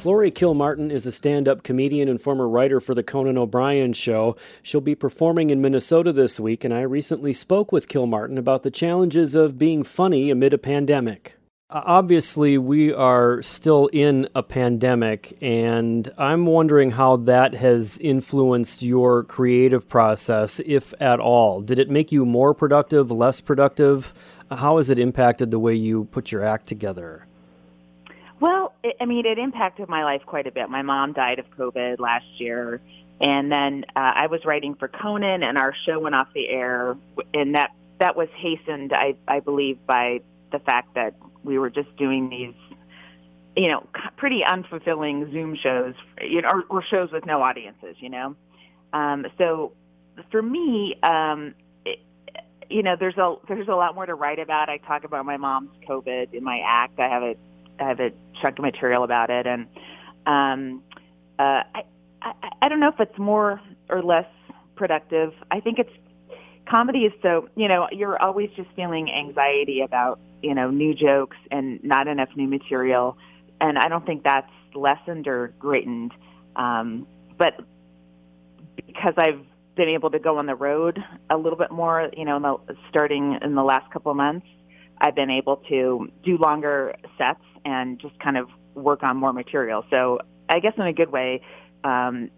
Laurie 0.02 0.30
Kilmartin 0.30 0.90
is 0.90 1.04
a 1.04 1.12
stand 1.12 1.46
up 1.46 1.62
comedian 1.62 2.08
and 2.08 2.18
former 2.18 2.48
writer 2.48 2.80
for 2.80 2.94
The 2.94 3.02
Conan 3.02 3.36
O'Brien 3.36 3.92
Show. 3.92 4.34
She'll 4.62 4.80
be 4.80 4.94
performing 4.94 5.50
in 5.50 5.60
Minnesota 5.60 6.10
this 6.10 6.40
week, 6.40 6.64
and 6.64 6.72
I 6.72 6.80
recently 6.80 7.34
spoke 7.34 7.70
with 7.70 7.86
Kilmartin 7.86 8.38
about 8.38 8.62
the 8.62 8.70
challenges 8.70 9.34
of 9.34 9.58
being 9.58 9.82
funny 9.82 10.30
amid 10.30 10.54
a 10.54 10.58
pandemic. 10.58 11.34
Uh, 11.70 11.82
obviously, 11.84 12.56
we 12.56 12.94
are 12.94 13.42
still 13.42 13.88
in 13.92 14.26
a 14.34 14.42
pandemic, 14.42 15.36
and 15.42 16.08
I'm 16.16 16.46
wondering 16.46 16.92
how 16.92 17.16
that 17.16 17.52
has 17.56 17.98
influenced 17.98 18.82
your 18.82 19.22
creative 19.24 19.86
process, 19.86 20.62
if 20.64 20.94
at 20.98 21.20
all. 21.20 21.60
Did 21.60 21.78
it 21.78 21.90
make 21.90 22.10
you 22.10 22.24
more 22.24 22.54
productive, 22.54 23.10
less 23.10 23.42
productive? 23.42 24.14
How 24.50 24.76
has 24.76 24.90
it 24.90 24.98
impacted 24.98 25.50
the 25.50 25.58
way 25.58 25.74
you 25.74 26.04
put 26.04 26.32
your 26.32 26.44
act 26.44 26.66
together? 26.66 27.26
Well, 28.40 28.74
it, 28.82 28.96
I 29.00 29.04
mean, 29.04 29.26
it 29.26 29.38
impacted 29.38 29.88
my 29.88 30.04
life 30.04 30.22
quite 30.24 30.46
a 30.46 30.50
bit. 30.50 30.70
My 30.70 30.82
mom 30.82 31.12
died 31.12 31.38
of 31.38 31.50
COVID 31.50 31.98
last 31.98 32.40
year, 32.40 32.80
and 33.20 33.50
then 33.50 33.84
uh, 33.96 34.12
I 34.14 34.26
was 34.28 34.44
writing 34.44 34.74
for 34.74 34.88
Conan, 34.88 35.42
and 35.42 35.58
our 35.58 35.74
show 35.84 35.98
went 35.98 36.14
off 36.14 36.28
the 36.34 36.48
air, 36.48 36.96
and 37.34 37.54
that 37.54 37.72
that 37.98 38.16
was 38.16 38.28
hastened, 38.36 38.92
I, 38.92 39.16
I 39.26 39.40
believe, 39.40 39.84
by 39.86 40.20
the 40.52 40.60
fact 40.60 40.94
that 40.94 41.14
we 41.42 41.58
were 41.58 41.68
just 41.68 41.94
doing 41.96 42.30
these, 42.30 42.54
you 43.56 43.68
know, 43.68 43.86
pretty 44.16 44.42
unfulfilling 44.48 45.30
Zoom 45.32 45.56
shows, 45.56 45.94
you 46.22 46.42
know, 46.42 46.48
or, 46.48 46.64
or 46.70 46.82
shows 46.82 47.10
with 47.10 47.26
no 47.26 47.42
audiences, 47.42 47.96
you 47.98 48.08
know. 48.08 48.36
Um, 48.92 49.26
so 49.36 49.72
for 50.30 50.40
me, 50.40 50.94
um, 51.02 51.54
you 52.70 52.82
know, 52.82 52.96
there's 52.98 53.16
a 53.16 53.36
there's 53.48 53.68
a 53.68 53.74
lot 53.74 53.94
more 53.94 54.06
to 54.06 54.14
write 54.14 54.38
about. 54.38 54.68
I 54.68 54.78
talk 54.78 55.04
about 55.04 55.24
my 55.24 55.36
mom's 55.36 55.70
COVID 55.88 56.34
in 56.34 56.44
my 56.44 56.60
act. 56.64 56.98
I 56.98 57.08
have 57.08 57.22
a 57.22 57.34
I 57.80 57.88
have 57.88 58.00
a 58.00 58.10
chunk 58.40 58.58
of 58.58 58.64
material 58.64 59.04
about 59.04 59.30
it, 59.30 59.46
and 59.46 59.66
um, 60.26 60.82
uh, 61.38 61.62
I, 61.74 61.82
I 62.22 62.32
I 62.62 62.68
don't 62.68 62.80
know 62.80 62.88
if 62.88 63.00
it's 63.00 63.18
more 63.18 63.60
or 63.88 64.02
less 64.02 64.26
productive. 64.76 65.32
I 65.50 65.60
think 65.60 65.78
it's 65.78 65.92
comedy 66.68 67.00
is 67.00 67.12
so 67.22 67.48
you 67.56 67.68
know 67.68 67.88
you're 67.90 68.20
always 68.20 68.50
just 68.54 68.68
feeling 68.76 69.10
anxiety 69.10 69.80
about 69.80 70.20
you 70.42 70.54
know 70.54 70.70
new 70.70 70.94
jokes 70.94 71.36
and 71.50 71.82
not 71.82 72.06
enough 72.06 72.28
new 72.36 72.48
material, 72.48 73.16
and 73.60 73.78
I 73.78 73.88
don't 73.88 74.04
think 74.04 74.24
that's 74.24 74.50
lessened 74.74 75.26
or 75.26 75.54
greatened. 75.58 76.12
Um, 76.56 77.06
but 77.38 77.54
because 78.76 79.14
I've 79.16 79.44
been 79.78 79.88
able 79.88 80.10
to 80.10 80.18
go 80.18 80.36
on 80.36 80.44
the 80.44 80.54
road 80.54 80.98
a 81.30 81.36
little 81.38 81.56
bit 81.56 81.70
more, 81.70 82.10
you 82.14 82.26
know, 82.26 82.36
in 82.36 82.42
the, 82.42 82.76
starting 82.90 83.38
in 83.40 83.54
the 83.54 83.62
last 83.62 83.90
couple 83.90 84.10
of 84.10 84.16
months, 84.16 84.46
I've 85.00 85.14
been 85.14 85.30
able 85.30 85.62
to 85.68 86.08
do 86.24 86.36
longer 86.36 86.94
sets 87.16 87.44
and 87.64 87.98
just 87.98 88.18
kind 88.18 88.36
of 88.36 88.48
work 88.74 89.02
on 89.02 89.16
more 89.16 89.32
material. 89.32 89.84
So 89.88 90.18
I 90.50 90.58
guess 90.58 90.72
in 90.76 90.86
a 90.86 90.92
good 90.92 91.10
way, 91.10 91.40
um, 91.84 92.30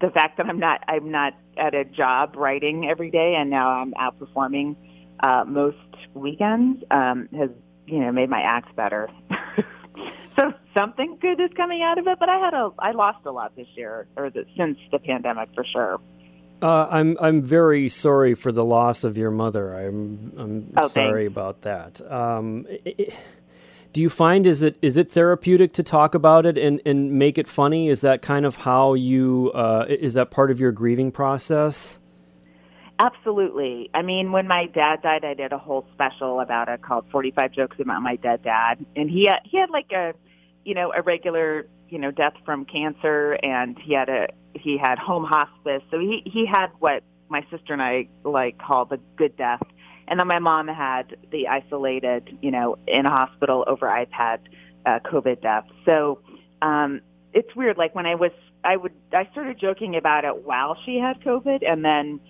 the 0.00 0.10
fact 0.10 0.36
that 0.36 0.46
I'm 0.46 0.58
not 0.58 0.82
I'm 0.88 1.10
not 1.10 1.32
at 1.56 1.74
a 1.74 1.84
job 1.84 2.34
writing 2.36 2.86
every 2.88 3.10
day 3.10 3.34
and 3.38 3.48
now 3.48 3.70
I'm 3.70 3.94
out 3.98 4.18
performing 4.18 4.76
uh, 5.20 5.44
most 5.46 5.78
weekends 6.12 6.82
um, 6.90 7.28
has 7.36 7.48
you 7.86 8.00
know 8.00 8.12
made 8.12 8.28
my 8.28 8.42
acts 8.42 8.70
better. 8.76 9.08
so 10.36 10.52
something 10.74 11.16
good 11.22 11.40
is 11.40 11.50
coming 11.56 11.82
out 11.82 11.96
of 11.98 12.06
it, 12.06 12.18
but 12.20 12.28
I 12.28 12.38
had 12.38 12.52
a 12.52 12.70
I 12.78 12.92
lost 12.92 13.24
a 13.24 13.30
lot 13.30 13.56
this 13.56 13.68
year 13.74 14.06
or 14.16 14.28
the, 14.28 14.44
since 14.58 14.76
the 14.92 14.98
pandemic 14.98 15.48
for 15.54 15.64
sure. 15.64 15.98
Uh, 16.62 16.86
I'm 16.90 17.16
I'm 17.20 17.42
very 17.42 17.88
sorry 17.88 18.34
for 18.34 18.50
the 18.50 18.64
loss 18.64 19.04
of 19.04 19.16
your 19.16 19.30
mother. 19.30 19.74
I'm 19.74 20.32
I'm 20.38 20.72
oh, 20.76 20.88
sorry 20.88 21.24
thanks. 21.24 21.32
about 21.32 21.62
that. 21.62 22.12
Um, 22.12 22.66
it, 22.68 23.14
do 23.92 24.00
you 24.00 24.10
find 24.10 24.46
is 24.46 24.62
it 24.62 24.76
is 24.82 24.96
it 24.96 25.12
therapeutic 25.12 25.72
to 25.74 25.82
talk 25.82 26.14
about 26.14 26.46
it 26.46 26.58
and, 26.58 26.80
and 26.84 27.12
make 27.12 27.38
it 27.38 27.48
funny? 27.48 27.88
Is 27.88 28.00
that 28.02 28.22
kind 28.22 28.46
of 28.46 28.56
how 28.56 28.94
you 28.94 29.52
uh, 29.54 29.86
is 29.88 30.14
that 30.14 30.30
part 30.30 30.50
of 30.50 30.60
your 30.60 30.72
grieving 30.72 31.12
process? 31.12 32.00
Absolutely. 32.98 33.90
I 33.92 34.02
mean, 34.02 34.32
when 34.32 34.48
my 34.48 34.66
dad 34.66 35.02
died, 35.02 35.24
I 35.24 35.34
did 35.34 35.52
a 35.52 35.58
whole 35.58 35.86
special 35.92 36.40
about 36.40 36.68
it 36.68 36.82
called 36.82 37.04
45 37.10 37.52
Jokes 37.52 37.76
About 37.78 38.00
My 38.02 38.16
Dead 38.16 38.42
Dad. 38.42 38.84
And 38.94 39.10
he 39.10 39.26
had, 39.26 39.40
he 39.44 39.58
had 39.58 39.70
like 39.70 39.92
a, 39.92 40.14
you 40.64 40.74
know, 40.74 40.92
a 40.96 41.02
regular, 41.02 41.66
you 41.88 41.98
know, 41.98 42.10
death 42.10 42.32
from 42.44 42.64
cancer 42.64 43.34
and 43.42 43.78
he 43.78 43.92
had 43.92 44.08
a, 44.08 44.28
he 44.60 44.78
had 44.78 44.98
home 44.98 45.24
hospice. 45.24 45.82
So 45.90 45.98
he, 45.98 46.22
he 46.24 46.46
had 46.46 46.68
what 46.78 47.02
my 47.28 47.44
sister 47.50 47.72
and 47.72 47.82
I 47.82 48.08
like 48.24 48.58
call 48.58 48.84
the 48.84 49.00
good 49.16 49.36
death. 49.36 49.62
And 50.08 50.20
then 50.20 50.28
my 50.28 50.38
mom 50.38 50.68
had 50.68 51.16
the 51.32 51.48
isolated, 51.48 52.38
you 52.40 52.50
know, 52.50 52.78
in 52.86 53.06
a 53.06 53.10
hospital 53.10 53.64
over 53.66 53.86
iPad 53.86 54.38
uh, 54.84 55.00
COVID 55.00 55.42
death. 55.42 55.64
So 55.84 56.20
um, 56.62 57.00
it's 57.32 57.54
weird. 57.56 57.76
Like 57.76 57.94
when 57.94 58.06
I 58.06 58.14
was, 58.14 58.30
I 58.62 58.76
would, 58.76 58.92
I 59.12 59.28
started 59.32 59.58
joking 59.58 59.96
about 59.96 60.24
it 60.24 60.44
while 60.44 60.76
she 60.84 60.98
had 60.98 61.20
COVID, 61.20 61.68
and 61.68 61.84
then, 61.84 62.20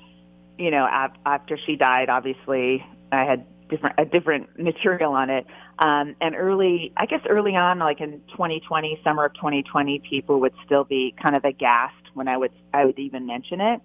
you 0.58 0.70
know, 0.70 0.86
af- 0.90 1.16
after 1.24 1.58
she 1.58 1.76
died, 1.76 2.08
obviously 2.08 2.84
I 3.12 3.24
had 3.24 3.46
different 3.68 3.96
a 3.98 4.04
different 4.04 4.58
material 4.58 5.12
on 5.12 5.30
it. 5.30 5.46
Um, 5.78 6.16
and 6.20 6.34
early, 6.34 6.92
I 6.96 7.06
guess 7.06 7.20
early 7.28 7.54
on, 7.56 7.78
like 7.78 8.00
in 8.00 8.22
2020, 8.30 9.00
summer 9.04 9.26
of 9.26 9.34
2020, 9.34 10.00
people 10.08 10.40
would 10.40 10.54
still 10.64 10.84
be 10.84 11.14
kind 11.20 11.36
of 11.36 11.44
aghast 11.44 11.94
when 12.14 12.28
I 12.28 12.36
would 12.36 12.52
I 12.72 12.84
would 12.84 12.98
even 12.98 13.26
mention 13.26 13.60
it. 13.60 13.80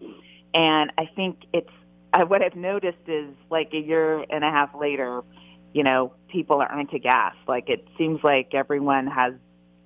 And 0.54 0.92
I 0.98 1.06
think 1.16 1.40
it's 1.54 1.70
uh, 2.14 2.26
what 2.26 2.42
I've 2.42 2.56
noticed 2.56 3.08
is 3.08 3.34
like 3.50 3.74
a 3.74 3.80
year 3.80 4.26
and 4.30 4.44
a 4.44 4.50
half 4.50 4.76
later, 4.76 5.22
you 5.74 5.84
know, 5.84 6.14
people 6.30 6.62
aren't 6.62 6.94
aghast. 6.94 7.38
Like 7.48 7.70
it 7.70 7.88
seems 7.98 8.24
like 8.24 8.54
everyone 8.54 9.08
has 9.08 9.34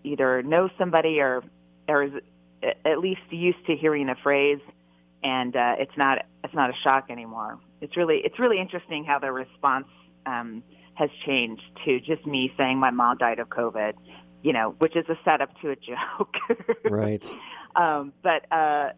either 0.03 0.41
knows 0.43 0.71
somebody 0.77 1.19
or 1.19 1.43
or 1.87 2.03
is 2.03 2.13
at 2.83 2.99
least 2.99 3.21
used 3.29 3.63
to 3.67 3.75
hearing 3.75 4.07
the 4.07 4.15
phrase, 4.23 4.59
and 5.23 5.55
uh, 5.55 5.75
it's 5.79 5.95
not 5.97 6.25
it's 6.43 6.53
not 6.53 6.69
a 6.69 6.73
shock 6.83 7.09
anymore. 7.09 7.59
It's 7.85 7.95
really 7.95 8.21
it's 8.23 8.39
really 8.39 8.59
interesting 8.59 9.03
how 9.05 9.19
the 9.19 9.31
response 9.31 9.85
um, 10.25 10.63
has 10.95 11.11
changed 11.23 11.61
to 11.85 11.99
just 11.99 12.25
me 12.25 12.51
saying 12.57 12.79
my 12.79 12.89
mom 12.89 13.17
died 13.17 13.37
of 13.37 13.49
COVID, 13.49 13.93
you 14.41 14.53
know, 14.53 14.73
which 14.79 14.95
is 14.95 15.05
a 15.07 15.15
setup 15.23 15.51
to 15.61 15.69
a 15.69 15.75
joke. 15.91 16.35
right. 16.89 17.31
Um, 17.75 18.11
but 18.23 18.51
uh, 18.51 18.89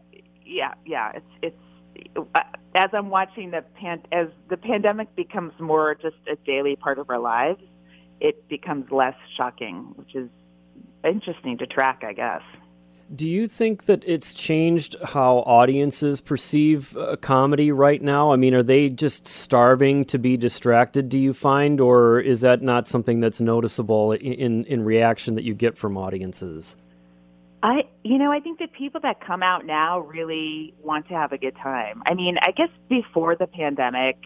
yeah, 0.42 0.72
yeah, 0.86 1.12
it's 1.16 1.30
it's 1.42 2.26
as 2.74 2.90
I'm 2.94 3.10
watching 3.10 3.50
the 3.50 3.60
pan, 3.60 4.00
as 4.10 4.28
the 4.48 4.56
pandemic 4.56 5.14
becomes 5.14 5.52
more 5.60 5.94
just 5.94 6.16
a 6.26 6.36
daily 6.46 6.74
part 6.74 6.98
of 6.98 7.10
our 7.10 7.18
lives, 7.18 7.60
it 8.20 8.48
becomes 8.48 8.90
less 8.90 9.16
shocking, 9.36 9.92
which 9.96 10.14
is 10.14 10.30
interesting 11.04 11.58
to 11.58 11.66
track, 11.66 12.04
I 12.06 12.14
guess. 12.14 12.42
Do 13.14 13.26
you 13.26 13.48
think 13.48 13.84
that 13.84 14.04
it's 14.06 14.34
changed 14.34 14.96
how 15.02 15.38
audiences 15.38 16.20
perceive 16.20 16.94
uh, 16.96 17.16
comedy 17.16 17.72
right 17.72 18.02
now? 18.02 18.32
I 18.32 18.36
mean, 18.36 18.54
are 18.54 18.62
they 18.62 18.90
just 18.90 19.26
starving 19.26 20.04
to 20.06 20.18
be 20.18 20.36
distracted, 20.36 21.08
do 21.08 21.18
you 21.18 21.32
find, 21.32 21.80
or 21.80 22.20
is 22.20 22.42
that 22.42 22.60
not 22.60 22.86
something 22.86 23.20
that's 23.20 23.40
noticeable 23.40 24.12
in, 24.12 24.34
in, 24.34 24.64
in 24.64 24.84
reaction 24.84 25.36
that 25.36 25.44
you 25.44 25.54
get 25.54 25.78
from 25.78 25.96
audiences? 25.96 26.76
I, 27.62 27.84
you 28.04 28.18
know, 28.18 28.30
I 28.30 28.40
think 28.40 28.58
that 28.58 28.72
people 28.72 29.00
that 29.00 29.20
come 29.20 29.42
out 29.42 29.64
now 29.64 30.00
really 30.00 30.74
want 30.82 31.08
to 31.08 31.14
have 31.14 31.32
a 31.32 31.38
good 31.38 31.56
time. 31.56 32.02
I 32.06 32.14
mean, 32.14 32.36
I 32.42 32.52
guess 32.52 32.68
before 32.88 33.34
the 33.36 33.46
pandemic, 33.46 34.16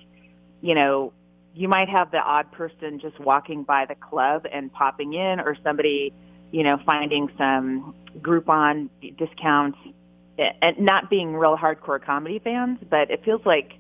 you 0.61 0.75
know, 0.75 1.13
you 1.55 1.69
might 1.69 1.89
have 1.89 2.11
the 2.11 2.19
odd 2.19 2.51
person 2.53 2.99
just 2.99 3.19
walking 3.21 3.63
by 3.63 3.87
the 3.87 3.95
club 3.95 4.45
and 4.51 4.73
popping 4.73 5.15
in 5.15 5.41
or 5.41 5.57
somebody, 5.63 6.13
you 6.53 6.63
know, 6.63 6.79
finding 6.87 7.29
some 7.37 7.95
Groupon 8.21 8.89
discounts 9.17 9.79
and 10.39 10.79
not 10.79 11.11
being 11.11 11.35
real 11.35 11.57
hardcore 11.57 12.03
comedy 12.03 12.39
fans, 12.39 12.79
but 12.89 13.11
it 13.11 13.25
feels 13.25 13.45
like 13.45 13.73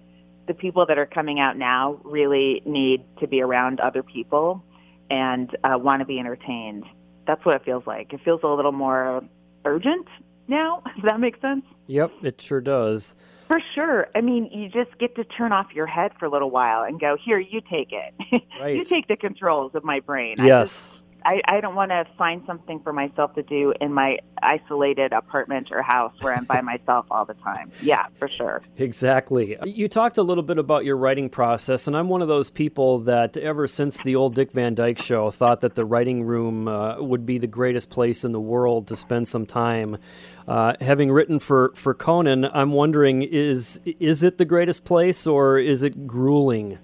the 0.48 0.54
people 0.54 0.86
that 0.86 0.98
are 0.98 1.06
coming 1.06 1.38
out 1.38 1.56
now 1.56 2.00
really 2.02 2.62
need 2.64 3.04
to 3.20 3.26
be 3.28 3.40
around 3.40 3.80
other 3.80 4.02
people 4.02 4.64
and 5.10 5.56
uh, 5.62 5.78
want 5.78 6.00
to 6.00 6.06
be 6.06 6.18
entertained. 6.18 6.84
That's 7.26 7.44
what 7.44 7.56
it 7.56 7.64
feels 7.64 7.86
like. 7.86 8.12
It 8.12 8.20
feels 8.24 8.40
a 8.42 8.48
little 8.48 8.72
more 8.72 9.22
urgent 9.64 10.08
now. 10.48 10.82
Does 10.96 11.04
that 11.04 11.20
make 11.20 11.40
sense? 11.40 11.64
Yep, 11.86 12.12
it 12.22 12.40
sure 12.40 12.60
does. 12.60 13.14
For 13.48 13.60
sure. 13.74 14.08
I 14.14 14.22
mean, 14.22 14.46
you 14.46 14.68
just 14.68 14.98
get 14.98 15.14
to 15.16 15.24
turn 15.24 15.52
off 15.52 15.66
your 15.74 15.86
head 15.86 16.12
for 16.18 16.24
a 16.24 16.30
little 16.30 16.50
while 16.50 16.84
and 16.84 16.98
go, 16.98 17.16
here, 17.22 17.38
you 17.38 17.60
take 17.60 17.92
it. 17.92 18.14
Right. 18.60 18.76
you 18.76 18.84
take 18.84 19.08
the 19.08 19.16
controls 19.16 19.74
of 19.74 19.82
my 19.82 19.98
brain. 19.98 20.36
Yes. 20.38 21.01
I, 21.24 21.40
I, 21.46 21.60
don't 21.60 21.74
want 21.74 21.90
to 21.90 22.06
find 22.16 22.42
something 22.46 22.80
for 22.80 22.92
myself 22.92 23.34
to 23.34 23.42
do 23.42 23.72
in 23.80 23.92
my 23.92 24.18
isolated 24.42 25.12
apartment 25.12 25.70
or 25.70 25.82
house 25.82 26.12
where 26.20 26.34
I'm 26.34 26.44
by 26.44 26.60
myself 26.62 27.06
all 27.10 27.24
the 27.24 27.34
time. 27.34 27.70
Yeah, 27.80 28.06
for 28.18 28.28
sure. 28.28 28.62
Exactly. 28.76 29.56
You 29.64 29.88
talked 29.88 30.18
a 30.18 30.22
little 30.22 30.42
bit 30.42 30.58
about 30.58 30.84
your 30.84 30.96
writing 30.96 31.28
process, 31.30 31.86
and 31.86 31.96
I'm 31.96 32.08
one 32.08 32.22
of 32.22 32.28
those 32.28 32.50
people 32.50 33.00
that 33.00 33.36
ever 33.36 33.66
since 33.66 34.02
the 34.02 34.16
old 34.16 34.34
Dick 34.34 34.52
Van 34.52 34.74
Dyke 34.74 34.98
show 34.98 35.30
thought 35.30 35.60
that 35.60 35.74
the 35.74 35.84
writing 35.84 36.24
room 36.24 36.68
uh, 36.68 37.00
would 37.00 37.26
be 37.26 37.38
the 37.38 37.46
greatest 37.46 37.90
place 37.90 38.24
in 38.24 38.32
the 38.32 38.40
world 38.40 38.88
to 38.88 38.96
spend 38.96 39.28
some 39.28 39.46
time. 39.46 39.98
Uh, 40.46 40.74
having 40.80 41.10
written 41.10 41.38
for, 41.38 41.72
for 41.74 41.94
Conan, 41.94 42.44
I'm 42.44 42.72
wondering 42.72 43.22
is 43.22 43.80
is 43.84 44.22
it 44.22 44.38
the 44.38 44.44
greatest 44.44 44.84
place 44.84 45.26
or 45.26 45.58
is 45.58 45.82
it 45.82 46.06
grueling? 46.06 46.78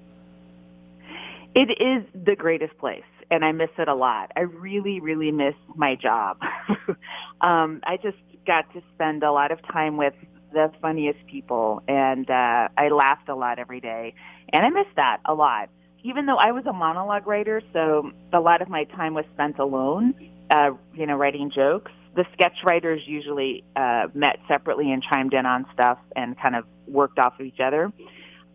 It 1.55 1.71
is 1.81 2.05
the 2.15 2.37
greatest 2.37 2.79
place 2.79 3.03
and 3.31 3.45
I 3.45 3.53
miss 3.53 3.71
it 3.79 3.89
a 3.89 3.95
lot. 3.95 4.33
I 4.37 4.41
really, 4.41 5.01
really 5.01 5.31
miss 5.31 5.55
my 5.75 5.95
job. 5.95 6.39
um, 7.41 7.81
I 7.85 7.99
just 8.03 8.17
got 8.47 8.73
to 8.73 8.83
spend 8.95 9.23
a 9.23 9.33
lot 9.33 9.53
of 9.53 9.61
time 9.71 9.97
with 9.97 10.15
the 10.53 10.73
funniest 10.81 11.19
people, 11.27 11.83
and 11.89 12.29
uh, 12.31 12.69
I 12.77 12.89
laughed 12.89 13.29
a 13.29 13.35
lot 13.35 13.59
every 13.59 13.81
day, 13.81 14.15
and 14.53 14.65
I 14.65 14.71
miss 14.71 14.87
that 14.97 15.19
a 15.27 15.35
lot. 15.35 15.69
Even 16.03 16.27
though 16.27 16.37
I 16.37 16.53
was 16.53 16.65
a 16.67 16.73
monologue 16.73 17.27
writer, 17.27 17.61
so 17.73 18.11
a 18.33 18.41
lot 18.41 18.63
of 18.63 18.69
my 18.69 18.85
time 18.85 19.15
was 19.15 19.25
spent 19.35 19.59
alone, 19.59 20.15
uh, 20.51 20.71
you 20.95 21.07
know, 21.07 21.17
writing 21.17 21.51
jokes. 21.55 21.93
The 22.15 22.25
sketch 22.33 22.65
writers 22.65 23.03
usually 23.05 23.65
uh, 23.77 24.07
met 24.15 24.39
separately 24.49 24.91
and 24.91 25.03
chimed 25.03 25.35
in 25.35 25.45
on 25.45 25.67
stuff 25.73 25.99
and 26.17 26.39
kind 26.41 26.57
of 26.57 26.65
worked 26.87 27.19
off 27.19 27.35
of 27.39 27.47
each 27.47 27.61
other. 27.61 27.93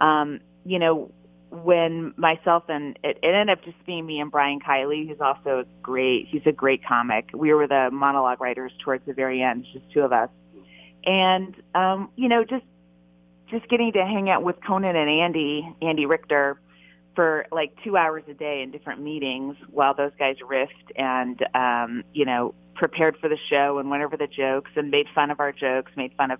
Um, 0.01 0.39
you 0.65 0.79
know, 0.79 1.11
when 1.53 2.13
myself 2.17 2.63
and 2.67 2.97
it, 3.03 3.19
it 3.21 3.27
ended 3.27 3.49
up 3.49 3.63
just 3.63 3.77
being 3.85 4.05
me 4.05 4.19
and 4.19 4.31
Brian 4.31 4.59
Kiley, 4.59 5.07
who's 5.07 5.21
also 5.21 5.65
great. 5.83 6.27
He's 6.27 6.41
a 6.47 6.51
great 6.51 6.83
comic. 6.83 7.29
We 7.33 7.53
were 7.53 7.67
the 7.67 7.89
monologue 7.91 8.41
writers 8.41 8.71
towards 8.83 9.05
the 9.05 9.13
very 9.13 9.41
end, 9.41 9.67
just 9.71 9.85
two 9.91 10.01
of 10.01 10.11
us. 10.11 10.29
And 11.05 11.55
um, 11.75 12.09
you 12.15 12.27
know, 12.27 12.43
just 12.43 12.65
just 13.51 13.69
getting 13.69 13.91
to 13.93 14.03
hang 14.03 14.31
out 14.31 14.41
with 14.41 14.55
Conan 14.65 14.95
and 14.95 15.09
Andy, 15.09 15.75
Andy 15.81 16.07
Richter, 16.07 16.59
for 17.15 17.45
like 17.51 17.77
two 17.83 17.97
hours 17.97 18.23
a 18.27 18.33
day 18.33 18.63
in 18.63 18.71
different 18.71 19.01
meetings 19.01 19.55
while 19.69 19.93
those 19.93 20.13
guys 20.17 20.37
riffed 20.37 20.69
and 20.95 21.45
um, 21.53 22.03
you 22.13 22.25
know 22.25 22.55
prepared 22.73 23.15
for 23.17 23.29
the 23.29 23.37
show 23.49 23.77
and 23.77 23.91
went 23.91 24.01
over 24.01 24.17
the 24.17 24.25
jokes 24.25 24.71
and 24.75 24.89
made 24.89 25.05
fun 25.13 25.29
of 25.29 25.39
our 25.39 25.51
jokes, 25.51 25.91
made 25.95 26.13
fun 26.17 26.31
of 26.31 26.39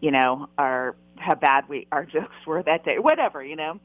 you 0.00 0.10
know 0.10 0.48
our 0.56 0.96
how 1.18 1.34
bad 1.34 1.68
we 1.68 1.86
our 1.92 2.04
jokes 2.06 2.36
were 2.46 2.62
that 2.62 2.86
day, 2.86 2.98
whatever 2.98 3.44
you 3.44 3.56
know 3.56 3.78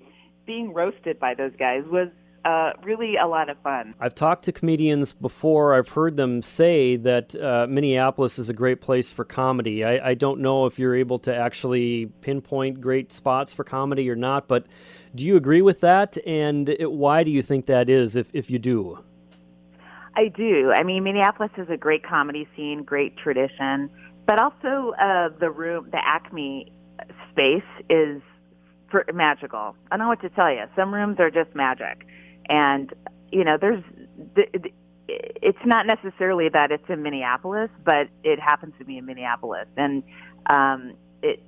being 0.45 0.73
roasted 0.73 1.19
by 1.19 1.33
those 1.33 1.53
guys 1.57 1.83
was 1.87 2.09
uh, 2.43 2.71
really 2.83 3.17
a 3.17 3.27
lot 3.27 3.49
of 3.49 3.57
fun. 3.59 3.93
I've 3.99 4.15
talked 4.15 4.45
to 4.45 4.51
comedians 4.51 5.13
before. 5.13 5.75
I've 5.75 5.89
heard 5.89 6.17
them 6.17 6.41
say 6.41 6.95
that 6.97 7.35
uh, 7.35 7.67
Minneapolis 7.69 8.39
is 8.39 8.49
a 8.49 8.53
great 8.53 8.81
place 8.81 9.11
for 9.11 9.23
comedy. 9.23 9.83
I, 9.85 10.09
I, 10.09 10.13
don't 10.15 10.39
know 10.39 10.65
if 10.65 10.79
you're 10.79 10.95
able 10.95 11.19
to 11.19 11.35
actually 11.35 12.07
pinpoint 12.21 12.81
great 12.81 13.11
spots 13.11 13.53
for 13.53 13.63
comedy 13.63 14.09
or 14.09 14.15
not, 14.15 14.47
but 14.47 14.65
do 15.13 15.25
you 15.25 15.35
agree 15.35 15.61
with 15.61 15.81
that? 15.81 16.17
And 16.25 16.69
it, 16.69 16.91
why 16.91 17.23
do 17.23 17.29
you 17.29 17.43
think 17.43 17.67
that 17.67 17.89
is, 17.89 18.15
if, 18.15 18.31
if 18.33 18.49
you 18.49 18.57
do? 18.57 19.03
I 20.15 20.27
do. 20.29 20.71
I 20.71 20.83
mean, 20.83 21.03
Minneapolis 21.03 21.51
is 21.57 21.69
a 21.69 21.77
great 21.77 22.03
comedy 22.03 22.47
scene, 22.55 22.83
great 22.83 23.15
tradition, 23.17 23.89
but 24.25 24.39
also 24.39 24.93
uh, 24.99 25.29
the 25.39 25.49
room, 25.51 25.89
the 25.91 25.99
Acme 26.03 26.71
space 27.31 27.63
is 27.89 28.21
magical. 29.13 29.75
I 29.91 29.97
don't 29.97 30.05
know 30.05 30.09
what 30.09 30.21
to 30.21 30.29
tell 30.29 30.51
you. 30.51 30.63
Some 30.75 30.93
rooms 30.93 31.17
are 31.19 31.31
just 31.31 31.55
magic, 31.55 32.05
and 32.49 32.93
you 33.31 33.43
know, 33.43 33.57
there's. 33.59 33.83
the, 34.35 34.45
the, 34.53 34.69
It's 35.07 35.65
not 35.65 35.85
necessarily 35.87 36.49
that 36.49 36.71
it's 36.71 36.89
in 36.89 37.03
Minneapolis, 37.03 37.69
but 37.83 38.07
it 38.23 38.39
happens 38.39 38.73
to 38.79 38.85
be 38.85 38.97
in 38.97 39.05
Minneapolis, 39.05 39.67
and 39.77 40.03
um, 40.47 40.93
it. 41.21 41.43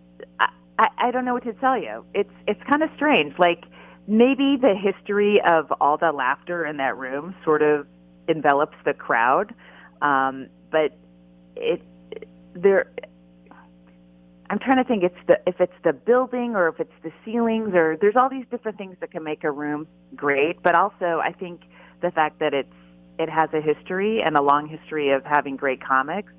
I, 0.79 0.87
I 0.97 1.11
don't 1.11 1.25
know 1.25 1.33
what 1.33 1.43
to 1.43 1.53
tell 1.53 1.77
you. 1.77 2.05
It's 2.13 2.33
it's 2.47 2.61
kind 2.67 2.83
of 2.83 2.89
strange. 2.95 3.37
Like 3.37 3.63
maybe 4.07 4.57
the 4.59 4.75
history 4.75 5.41
of 5.45 5.71
all 5.79 5.97
the 5.97 6.11
laughter 6.11 6.65
in 6.65 6.77
that 6.77 6.97
room 6.97 7.35
sort 7.43 7.61
of 7.61 7.87
envelops 8.27 8.77
the 8.85 8.93
crowd, 8.93 9.53
um, 10.01 10.47
but 10.71 10.97
it 11.55 11.81
there 12.55 12.91
I'm 14.53 14.59
trying 14.59 14.77
to 14.77 14.83
think 14.83 15.01
it's 15.01 15.17
the 15.25 15.39
if 15.47 15.59
it's 15.59 15.73
the 15.83 15.93
building 15.93 16.55
or 16.55 16.67
if 16.67 16.79
it's 16.79 16.93
the 17.01 17.11
ceilings 17.25 17.73
or 17.73 17.97
there's 17.99 18.15
all 18.15 18.29
these 18.29 18.45
different 18.51 18.77
things 18.77 18.95
that 18.99 19.09
can 19.09 19.23
make 19.23 19.43
a 19.43 19.49
room 19.49 19.87
great, 20.15 20.61
but 20.61 20.75
also 20.75 21.19
I 21.23 21.31
think 21.31 21.61
the 22.03 22.11
fact 22.11 22.37
that 22.37 22.53
it's 22.53 22.69
it 23.17 23.29
has 23.29 23.49
a 23.51 23.61
history 23.61 24.21
and 24.21 24.37
a 24.37 24.43
long 24.43 24.67
history 24.67 25.09
of 25.09 25.25
having 25.25 25.55
great 25.55 25.83
comics 25.83 26.31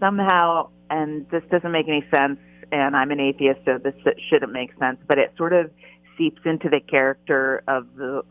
somehow 0.00 0.70
and 0.90 1.24
this 1.30 1.44
doesn't 1.52 1.70
make 1.70 1.86
any 1.86 2.04
sense 2.10 2.40
and 2.72 2.96
I'm 2.96 3.12
an 3.12 3.20
atheist 3.20 3.60
so 3.64 3.78
this 3.78 3.94
shouldn't 4.28 4.52
make 4.52 4.76
sense, 4.80 4.98
but 5.06 5.18
it 5.18 5.32
sort 5.36 5.52
of 5.52 5.70
seeps 6.18 6.40
into 6.44 6.68
the 6.68 6.80
character 6.80 7.62
of 7.68 7.86
the 7.94 8.22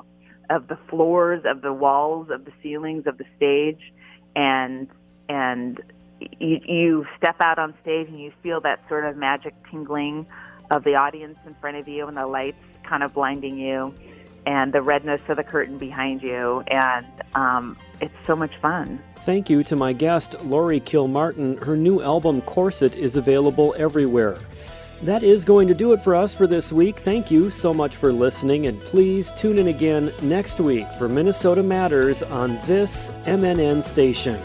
of 0.50 0.67
the 0.67 0.78
floors, 0.89 1.44
of 1.46 1.62
the 1.62 1.72
walls, 1.72 2.28
of 2.32 2.44
the 2.44 2.52
ceilings, 2.62 3.08
of 3.08 3.17
the 3.17 3.26
stage 3.38 3.94
and 4.36 4.89
and 5.30 5.80
you, 6.40 6.60
you 6.66 7.08
step 7.18 7.40
out 7.40 7.60
on 7.60 7.74
stage 7.82 8.08
and 8.08 8.20
you 8.20 8.32
feel 8.44 8.62
that 8.62 8.80
sort 8.88 9.06
of 9.06 9.18
magic 9.18 9.54
tingling 9.70 10.26
of 10.70 10.84
the 10.84 10.96
audience 10.96 11.38
in 11.46 11.54
front 11.56 11.78
of 11.78 11.88
you 11.88 12.08
and 12.08 12.18
the 12.18 12.26
lights 12.26 12.58
kind 12.84 13.04
of 13.04 13.14
blinding 13.14 13.58
you 13.58 13.94
and 14.46 14.74
the 14.74 14.82
redness 14.82 15.22
of 15.28 15.38
the 15.38 15.44
curtain 15.44 15.78
behind 15.78 16.24
you. 16.24 16.64
And 16.68 17.06
um, 17.36 17.78
it's 18.00 18.16
so 18.26 18.36
much 18.36 18.58
fun. 18.58 19.02
Thank 19.18 19.50
you 19.50 19.64
to 19.64 19.76
my 19.76 19.94
guest, 19.94 20.36
Laurie 20.44 20.80
Kilmartin. 20.80 21.64
Her 21.64 21.78
new 21.78 22.02
album, 22.02 22.42
Corset, 22.42 22.96
is 22.96 23.18
available 23.18 23.76
everywhere. 23.78 24.38
That 25.04 25.24
is 25.24 25.46
going 25.46 25.68
to 25.68 25.74
do 25.74 25.94
it 25.94 26.02
for 26.02 26.16
us 26.16 26.34
for 26.34 26.48
this 26.48 26.72
week. 26.72 26.98
Thank 26.98 27.32
you 27.32 27.50
so 27.50 27.74
much 27.74 27.96
for 27.96 28.14
listening, 28.14 28.68
and 28.68 28.80
please 28.82 29.32
tune 29.32 29.58
in 29.58 29.68
again 29.68 30.14
next 30.22 30.60
week 30.60 30.88
for 30.98 31.08
Minnesota 31.08 31.64
Matters 31.64 32.22
on 32.24 32.60
this 32.66 33.10
MNN 33.26 33.82
station. 33.82 34.40